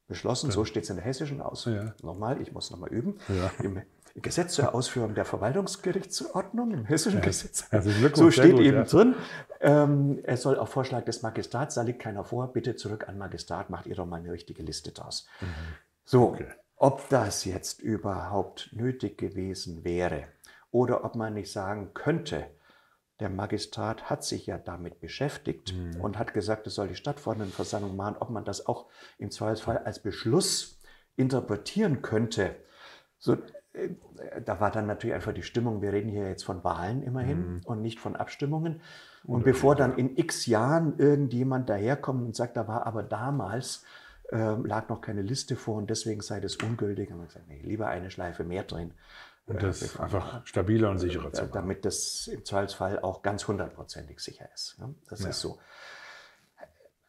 beschlossen, 0.07 0.47
ja. 0.47 0.53
so 0.53 0.65
steht 0.65 0.83
es 0.83 0.89
in 0.89 0.97
der 0.97 1.05
hessischen 1.05 1.41
Aus. 1.41 1.65
Ja. 1.65 1.93
Nochmal, 2.03 2.41
ich 2.41 2.51
muss 2.51 2.71
nochmal 2.71 2.89
üben. 2.89 3.17
Ja. 3.27 3.51
Im 3.63 3.81
Gesetz 4.21 4.53
zur 4.53 4.73
Ausführung 4.73 5.13
der 5.13 5.25
Verwaltungsgerichtsordnung, 5.25 6.71
im 6.71 6.85
hessischen 6.85 7.21
Gesetz. 7.21 7.65
So 8.13 8.31
steht 8.31 8.55
gut, 8.55 8.61
eben 8.61 8.85
drin, 8.85 9.15
ähm, 9.59 10.19
es 10.23 10.43
soll 10.43 10.57
auf 10.57 10.69
Vorschlag 10.69 11.03
des 11.03 11.21
Magistrats, 11.21 11.75
da 11.75 11.81
liegt 11.81 12.01
keiner 12.01 12.23
vor, 12.23 12.53
bitte 12.53 12.77
zurück 12.77 13.09
an 13.09 13.17
Magistrat, 13.17 13.69
macht 13.69 13.87
ihr 13.87 13.95
doch 13.95 14.05
mal 14.05 14.17
eine 14.17 14.31
richtige 14.31 14.63
Liste 14.63 14.91
draus. 14.91 15.27
Mhm. 15.41 15.45
So, 16.05 16.29
okay. 16.29 16.47
ob 16.77 17.09
das 17.09 17.43
jetzt 17.43 17.81
überhaupt 17.81 18.69
nötig 18.71 19.17
gewesen 19.17 19.83
wäre 19.83 20.23
oder 20.71 21.03
ob 21.03 21.15
man 21.15 21.33
nicht 21.33 21.51
sagen 21.51 21.91
könnte, 21.93 22.45
der 23.19 23.29
Magistrat 23.29 24.09
hat 24.09 24.23
sich 24.23 24.45
ja 24.45 24.57
damit 24.57 24.99
beschäftigt 24.99 25.73
mhm. 25.73 26.01
und 26.01 26.19
hat 26.19 26.33
gesagt, 26.33 26.67
es 26.67 26.75
soll 26.75 26.89
die 26.89 26.95
Stadtverordnetenversammlung 26.95 27.95
machen, 27.95 28.17
ob 28.19 28.29
man 28.29 28.43
das 28.43 28.65
auch 28.65 28.87
im 29.17 29.31
Zweifelsfall 29.31 29.77
als 29.79 29.99
Beschluss 29.99 30.81
interpretieren 31.15 32.01
könnte. 32.01 32.55
So, 33.17 33.37
äh, 33.73 33.89
da 34.43 34.59
war 34.59 34.71
dann 34.71 34.87
natürlich 34.87 35.13
einfach 35.13 35.33
die 35.33 35.43
Stimmung, 35.43 35.81
wir 35.81 35.93
reden 35.93 36.09
hier 36.09 36.27
jetzt 36.27 36.43
von 36.43 36.63
Wahlen 36.63 37.03
immerhin 37.03 37.39
mhm. 37.39 37.61
und 37.65 37.81
nicht 37.81 37.99
von 37.99 38.15
Abstimmungen. 38.15 38.81
Und 39.23 39.37
Oder 39.37 39.45
bevor 39.45 39.75
dann 39.75 39.97
in 39.97 40.17
x 40.17 40.45
Jahren 40.45 40.97
irgendjemand 40.97 41.69
daherkommt 41.69 42.25
und 42.25 42.35
sagt, 42.35 42.57
da 42.57 42.67
war 42.67 42.85
aber 42.85 43.01
damals, 43.01 43.83
äh, 44.29 44.55
lag 44.55 44.89
noch 44.89 45.01
keine 45.01 45.21
Liste 45.21 45.55
vor 45.55 45.77
und 45.77 45.89
deswegen 45.89 46.21
sei 46.21 46.39
das 46.39 46.57
ungültig, 46.57 47.11
haben 47.11 47.19
wir 47.19 47.27
gesagt, 47.27 47.47
nee, 47.47 47.61
lieber 47.63 47.87
eine 47.87 48.11
Schleife 48.11 48.43
mehr 48.43 48.63
drehen. 48.63 48.93
Und 49.47 49.61
das 49.61 49.95
äh, 49.95 49.99
einfach 49.99 50.45
stabiler 50.45 50.89
und 50.89 50.99
sicherer 50.99 51.31
zu 51.31 51.43
machen. 51.43 51.53
Damit 51.53 51.85
das 51.85 52.27
im 52.27 52.43
Zweifelsfall 52.43 52.99
auch 52.99 53.21
ganz 53.21 53.47
hundertprozentig 53.47 54.19
sicher 54.19 54.49
ist. 54.53 54.79
Ne? 54.79 54.95
Das 55.09 55.21
ja. 55.21 55.29
ist 55.29 55.39
so. 55.39 55.59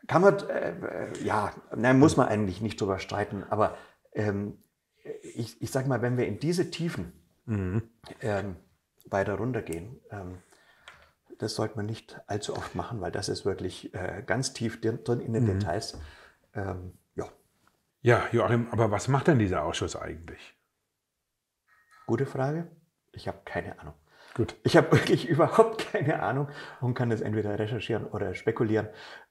Kann 0.07 0.23
man, 0.23 0.39
äh, 0.49 1.13
ja, 1.25 1.53
nein, 1.75 1.99
muss 1.99 2.17
man 2.17 2.29
eigentlich 2.29 2.61
nicht 2.61 2.81
drüber 2.81 2.99
streiten, 2.99 3.43
aber 3.49 3.77
ähm, 4.13 4.59
ich, 5.23 5.61
ich 5.61 5.71
sage 5.71 5.89
mal, 5.89 6.03
wenn 6.03 6.17
wir 6.17 6.27
in 6.27 6.39
diese 6.39 6.71
Tiefen 6.71 7.13
mhm. 7.47 7.83
ähm, 8.21 8.57
weiter 9.07 9.35
runtergehen, 9.35 10.01
ähm, 10.11 10.39
das 11.39 11.55
sollte 11.55 11.77
man 11.77 11.87
nicht 11.87 12.21
allzu 12.27 12.57
oft 12.57 12.75
machen, 12.75 13.01
weil 13.01 13.13
das 13.13 13.29
ist 13.29 13.45
wirklich 13.45 13.95
äh, 13.95 14.23
ganz 14.25 14.53
tief 14.53 14.81
drin 14.81 15.21
in 15.21 15.33
den 15.33 15.45
mhm. 15.45 15.59
Details. 15.59 15.99
Ähm, 16.55 16.93
ja. 17.15 17.27
ja, 18.03 18.23
Joachim, 18.33 18.69
aber 18.71 18.91
was 18.91 19.09
macht 19.09 19.27
denn 19.27 19.39
dieser 19.39 19.65
Ausschuss 19.65 19.97
eigentlich? 19.97 20.56
Gute 22.07 22.27
Frage. 22.27 22.69
Ich 23.13 23.27
habe 23.29 23.39
keine 23.45 23.79
Ahnung. 23.81 23.95
Gut. 24.35 24.55
Ich 24.63 24.77
habe 24.77 24.93
wirklich 24.93 25.29
überhaupt 25.29 25.91
keine 25.93 26.23
Ahnung 26.23 26.49
und 26.81 26.95
kann 26.95 27.11
das 27.11 27.21
entweder 27.21 27.59
recherchieren 27.59 28.07
oder 28.07 28.35
spekulieren. 28.35 28.89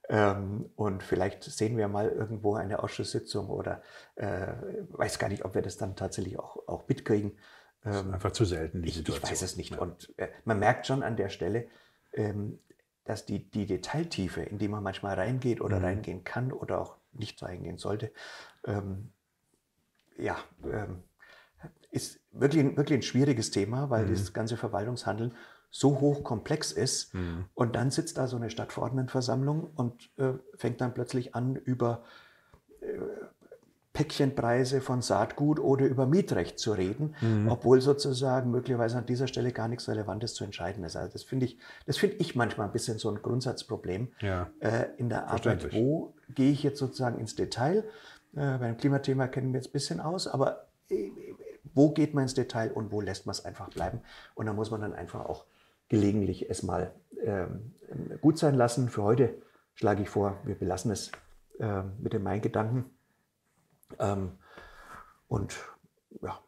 Ähm, 0.09 0.69
und 0.75 1.03
vielleicht 1.03 1.43
sehen 1.43 1.77
wir 1.77 1.87
mal 1.87 2.09
irgendwo 2.09 2.55
eine 2.55 2.83
Ausschusssitzung 2.83 3.49
oder 3.49 3.81
äh, 4.15 4.47
weiß 4.89 5.19
gar 5.19 5.29
nicht, 5.29 5.45
ob 5.45 5.55
wir 5.55 5.61
das 5.61 5.77
dann 5.77 5.95
tatsächlich 5.95 6.37
auch, 6.39 6.67
auch 6.67 6.87
mitkriegen. 6.87 7.37
Ähm, 7.85 8.13
einfach 8.13 8.31
zu 8.31 8.45
selten, 8.45 8.81
die 8.81 8.89
ich, 8.89 8.95
Situation. 8.95 9.25
Ich 9.25 9.31
weiß 9.31 9.41
es 9.43 9.57
nicht. 9.57 9.73
Ja. 9.73 9.79
Und 9.79 10.13
äh, 10.17 10.29
man 10.43 10.59
merkt 10.59 10.87
schon 10.87 11.03
an 11.03 11.15
der 11.15 11.29
Stelle, 11.29 11.67
ähm, 12.13 12.59
dass 13.03 13.25
die, 13.25 13.49
die 13.51 13.67
Detailtiefe, 13.67 14.41
in 14.41 14.57
die 14.57 14.67
man 14.67 14.83
manchmal 14.83 15.15
reingeht 15.15 15.61
oder 15.61 15.77
mhm. 15.77 15.85
reingehen 15.85 16.23
kann 16.23 16.51
oder 16.51 16.81
auch 16.81 16.97
nicht 17.13 17.41
reingehen 17.43 17.77
sollte, 17.77 18.11
ähm, 18.65 19.11
ja, 20.17 20.37
ähm, 20.63 21.03
ist 21.91 22.19
wirklich, 22.31 22.63
ein, 22.63 22.77
wirklich 22.77 22.99
ein 22.99 23.03
schwieriges 23.03 23.51
Thema, 23.51 23.89
weil 23.89 24.05
mhm. 24.05 24.11
das 24.11 24.33
ganze 24.33 24.57
Verwaltungshandeln 24.57 25.33
so 25.69 25.99
hochkomplex 25.99 26.71
ist. 26.71 27.13
Mhm. 27.13 27.45
Und 27.53 27.75
dann 27.75 27.91
sitzt 27.91 28.17
da 28.17 28.27
so 28.27 28.37
eine 28.37 28.49
Stadtverordnetenversammlung 28.49 29.71
und 29.75 30.09
äh, 30.17 30.33
fängt 30.55 30.81
dann 30.81 30.93
plötzlich 30.93 31.35
an, 31.35 31.55
über 31.55 32.03
äh, 32.81 32.97
Päckchenpreise 33.95 34.81
von 34.81 35.01
Saatgut 35.01 35.59
oder 35.59 35.85
über 35.85 36.05
Mietrecht 36.05 36.59
zu 36.59 36.73
reden, 36.73 37.15
mhm. 37.21 37.47
obwohl 37.49 37.79
sozusagen 37.81 38.51
möglicherweise 38.51 38.97
an 38.97 39.05
dieser 39.05 39.27
Stelle 39.27 39.51
gar 39.53 39.69
nichts 39.69 39.87
Relevantes 39.87 40.33
zu 40.33 40.43
entscheiden 40.43 40.83
ist. 40.83 40.97
Also 40.97 41.13
das 41.13 41.23
finde 41.23 41.45
ich, 41.45 41.57
das 41.85 41.97
finde 41.97 42.17
ich 42.17 42.35
manchmal 42.35 42.67
ein 42.67 42.73
bisschen 42.73 42.97
so 42.99 43.09
ein 43.09 43.21
Grundsatzproblem 43.21 44.09
ja. 44.19 44.49
äh, 44.59 44.87
in 44.97 45.09
der 45.09 45.29
Arbeit. 45.29 45.73
Wo 45.73 46.13
gehe 46.29 46.51
ich 46.51 46.61
jetzt 46.61 46.77
sozusagen 46.77 47.17
ins 47.19 47.35
Detail? 47.35 47.85
Äh, 48.35 48.57
beim 48.57 48.75
Klimathema 48.75 49.27
kennen 49.27 49.53
wir 49.53 49.59
jetzt 49.59 49.69
ein 49.69 49.73
bisschen 49.73 50.01
aus, 50.01 50.27
aber 50.27 50.67
äh, 50.89 51.09
wo 51.75 51.91
geht 51.91 52.13
man 52.13 52.23
ins 52.23 52.33
Detail 52.33 52.71
und 52.71 52.91
wo 52.91 53.01
lässt 53.01 53.25
man 53.25 53.33
es 53.33 53.45
einfach 53.45 53.69
bleiben. 53.69 54.01
Und 54.33 54.47
da 54.47 54.53
muss 54.53 54.71
man 54.71 54.81
dann 54.81 54.93
einfach 54.93 55.25
auch 55.25 55.45
gelegentlich 55.89 56.49
es 56.49 56.63
mal 56.63 56.93
ähm, 57.23 57.73
gut 58.21 58.37
sein 58.39 58.55
lassen. 58.55 58.89
Für 58.89 59.03
heute 59.03 59.35
schlage 59.75 60.01
ich 60.01 60.09
vor, 60.09 60.39
wir 60.43 60.55
belassen 60.55 60.91
es 60.91 61.11
äh, 61.59 61.83
mit 61.99 62.13
den 62.13 62.23
Main-Gedanken. 62.23 62.85
Ähm, 63.99 64.31
und 65.27 65.55
ja, 66.21 66.39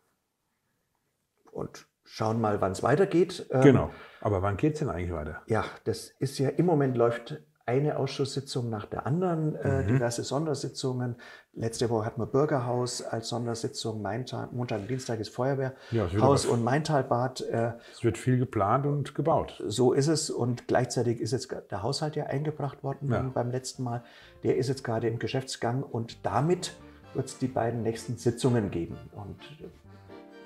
und 1.52 1.88
schauen 2.04 2.40
mal, 2.40 2.62
wann 2.62 2.72
es 2.72 2.84
weitergeht. 2.84 3.48
Ähm, 3.52 3.62
genau. 3.62 3.92
Aber 4.22 4.42
wann 4.42 4.58
geht 4.58 4.74
es 4.74 4.80
denn 4.80 4.90
eigentlich 4.90 5.12
weiter? 5.12 5.42
Ja, 5.48 5.66
das 5.84 6.10
ist 6.20 6.40
ja 6.40 6.50
im 6.50 6.66
Moment 6.66 6.96
läuft 6.96 7.40
eine 7.68 8.00
Ausschusssitzung 8.00 8.70
nach 8.70 8.86
der 8.86 9.06
anderen, 9.06 9.56
äh, 9.58 9.84
mhm. 9.84 9.88
diverse 9.88 10.24
Sondersitzungen. 10.24 11.18
Letzte 11.54 11.90
Woche 11.90 12.06
hatten 12.06 12.22
wir 12.22 12.26
Bürgerhaus 12.26 13.02
als 13.02 13.28
Sondersitzung, 13.28 14.02
Maintal, 14.02 14.48
Montag 14.54 14.80
und 14.80 14.90
Dienstag 14.90 15.20
ist 15.20 15.30
Feuerwehrhaus 15.30 16.46
ja, 16.46 16.50
und 16.50 16.64
Maintalbad. 16.64 17.42
Äh, 17.42 17.74
es 17.92 18.06
wird 18.06 18.18
viel 18.18 18.38
geplant 18.40 18.86
und 18.86 19.16
gebaut. 19.16 19.62
So 19.68 19.92
ist 19.92 20.08
es 20.08 20.30
und 20.30 20.70
gleichzeitig 20.70 21.20
ist 21.20 21.32
jetzt 21.32 21.54
der 21.70 21.84
Haushalt 21.84 22.16
ja 22.16 22.28
eingebracht 22.28 22.84
worden 22.84 23.12
ja. 23.12 23.22
beim 23.22 23.52
letzten 23.52 23.84
Mal. 23.84 24.02
Der 24.44 24.56
ist 24.56 24.70
jetzt 24.70 24.86
gerade 24.86 25.10
im 25.10 25.20
Geschäftsgang 25.20 25.84
und 25.84 26.26
damit 26.26 26.74
wird 27.14 27.28
es 27.28 27.38
die 27.38 27.48
beiden 27.48 27.84
nächsten 27.84 28.16
Sitzungen 28.16 28.72
geben. 28.72 28.98
Und 29.12 29.42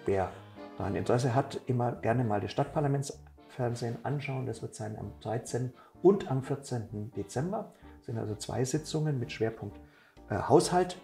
wer 0.08 0.32
daran 0.80 0.96
Interesse 0.96 1.36
hat, 1.36 1.62
immer 1.68 1.92
gerne 1.92 2.24
mal 2.24 2.42
das 2.42 2.52
Stadtparlamentsfernsehen 2.52 3.98
anschauen. 4.02 4.48
Das 4.48 4.64
wird 4.64 4.74
sein 4.74 4.98
am 4.98 5.12
13 5.22 5.72
und 6.02 6.30
am 6.30 6.44
14. 6.44 7.12
Dezember. 7.16 7.74
Das 7.98 8.08
sind 8.08 8.18
also 8.18 8.36
zwei 8.36 8.64
Sitzungen 8.66 9.20
mit 9.20 9.32
Schwerpunkt 9.32 9.80
äh, 10.30 10.36
Haushalt. 10.36 10.98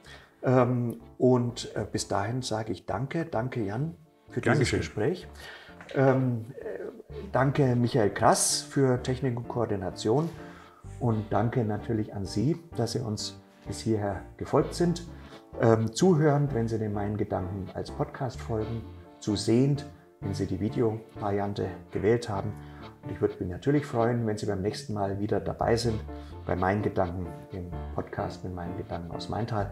Ähm, 0.43 1.01
und 1.17 1.75
äh, 1.75 1.85
bis 1.91 2.07
dahin 2.07 2.41
sage 2.41 2.71
ich 2.71 2.85
danke, 2.85 3.25
danke 3.25 3.63
Jan 3.63 3.95
für 4.29 4.41
dieses 4.41 4.53
Dankeschön. 4.53 4.79
Gespräch. 4.79 5.27
Ähm, 5.95 6.45
äh, 6.59 6.79
danke 7.31 7.75
Michael 7.75 8.09
Krass 8.09 8.61
für 8.61 9.01
Technik 9.01 9.37
und 9.37 9.47
Koordination 9.47 10.29
und 10.99 11.25
danke 11.31 11.63
natürlich 11.63 12.13
an 12.13 12.25
Sie, 12.25 12.57
dass 12.75 12.93
Sie 12.93 12.99
uns 12.99 13.39
bis 13.65 13.81
hierher 13.81 14.21
gefolgt 14.37 14.73
sind. 14.73 15.07
Ähm, 15.59 15.93
zuhörend, 15.93 16.53
wenn 16.53 16.67
Sie 16.67 16.77
den 16.77 16.93
meinen 16.93 17.17
Gedanken 17.17 17.67
als 17.73 17.89
Podcast 17.89 18.39
folgen, 18.39 18.81
zusehend, 19.19 19.85
wenn 20.21 20.33
Sie 20.33 20.45
die 20.45 20.59
Videovariante 20.59 21.67
gewählt 21.91 22.29
haben 22.29 22.53
und 23.07 23.13
ich 23.13 23.21
würde 23.21 23.35
mich 23.39 23.49
natürlich 23.49 23.85
freuen, 23.85 24.27
wenn 24.27 24.37
Sie 24.37 24.45
beim 24.45 24.61
nächsten 24.61 24.93
Mal 24.93 25.17
wieder 25.17 25.39
dabei 25.39 25.77
sind 25.77 25.97
bei 26.45 26.57
meinen 26.57 26.81
Gedanken, 26.81 27.25
dem 27.53 27.71
Podcast 27.95 28.43
mit 28.43 28.53
meinen 28.53 28.75
Gedanken 28.75 29.15
aus 29.15 29.29
Maintal. 29.29 29.71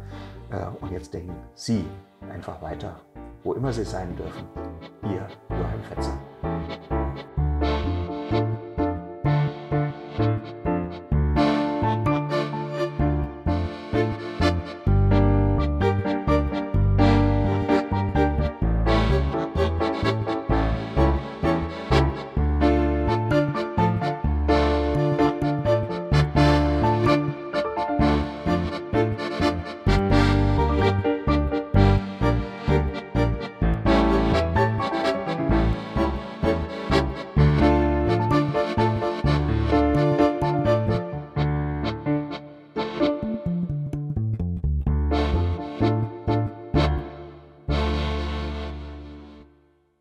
Äh, 0.51 0.67
und 0.79 0.91
jetzt 0.91 1.13
denken 1.13 1.35
Sie 1.53 1.85
einfach 2.31 2.61
weiter, 2.61 3.01
wo 3.43 3.53
immer 3.53 3.73
Sie 3.73 3.83
sein 3.83 4.15
dürfen. 4.15 4.47
Ihr 5.03 5.27
Joachim 5.49 5.83
Fetzer. 5.89 7.04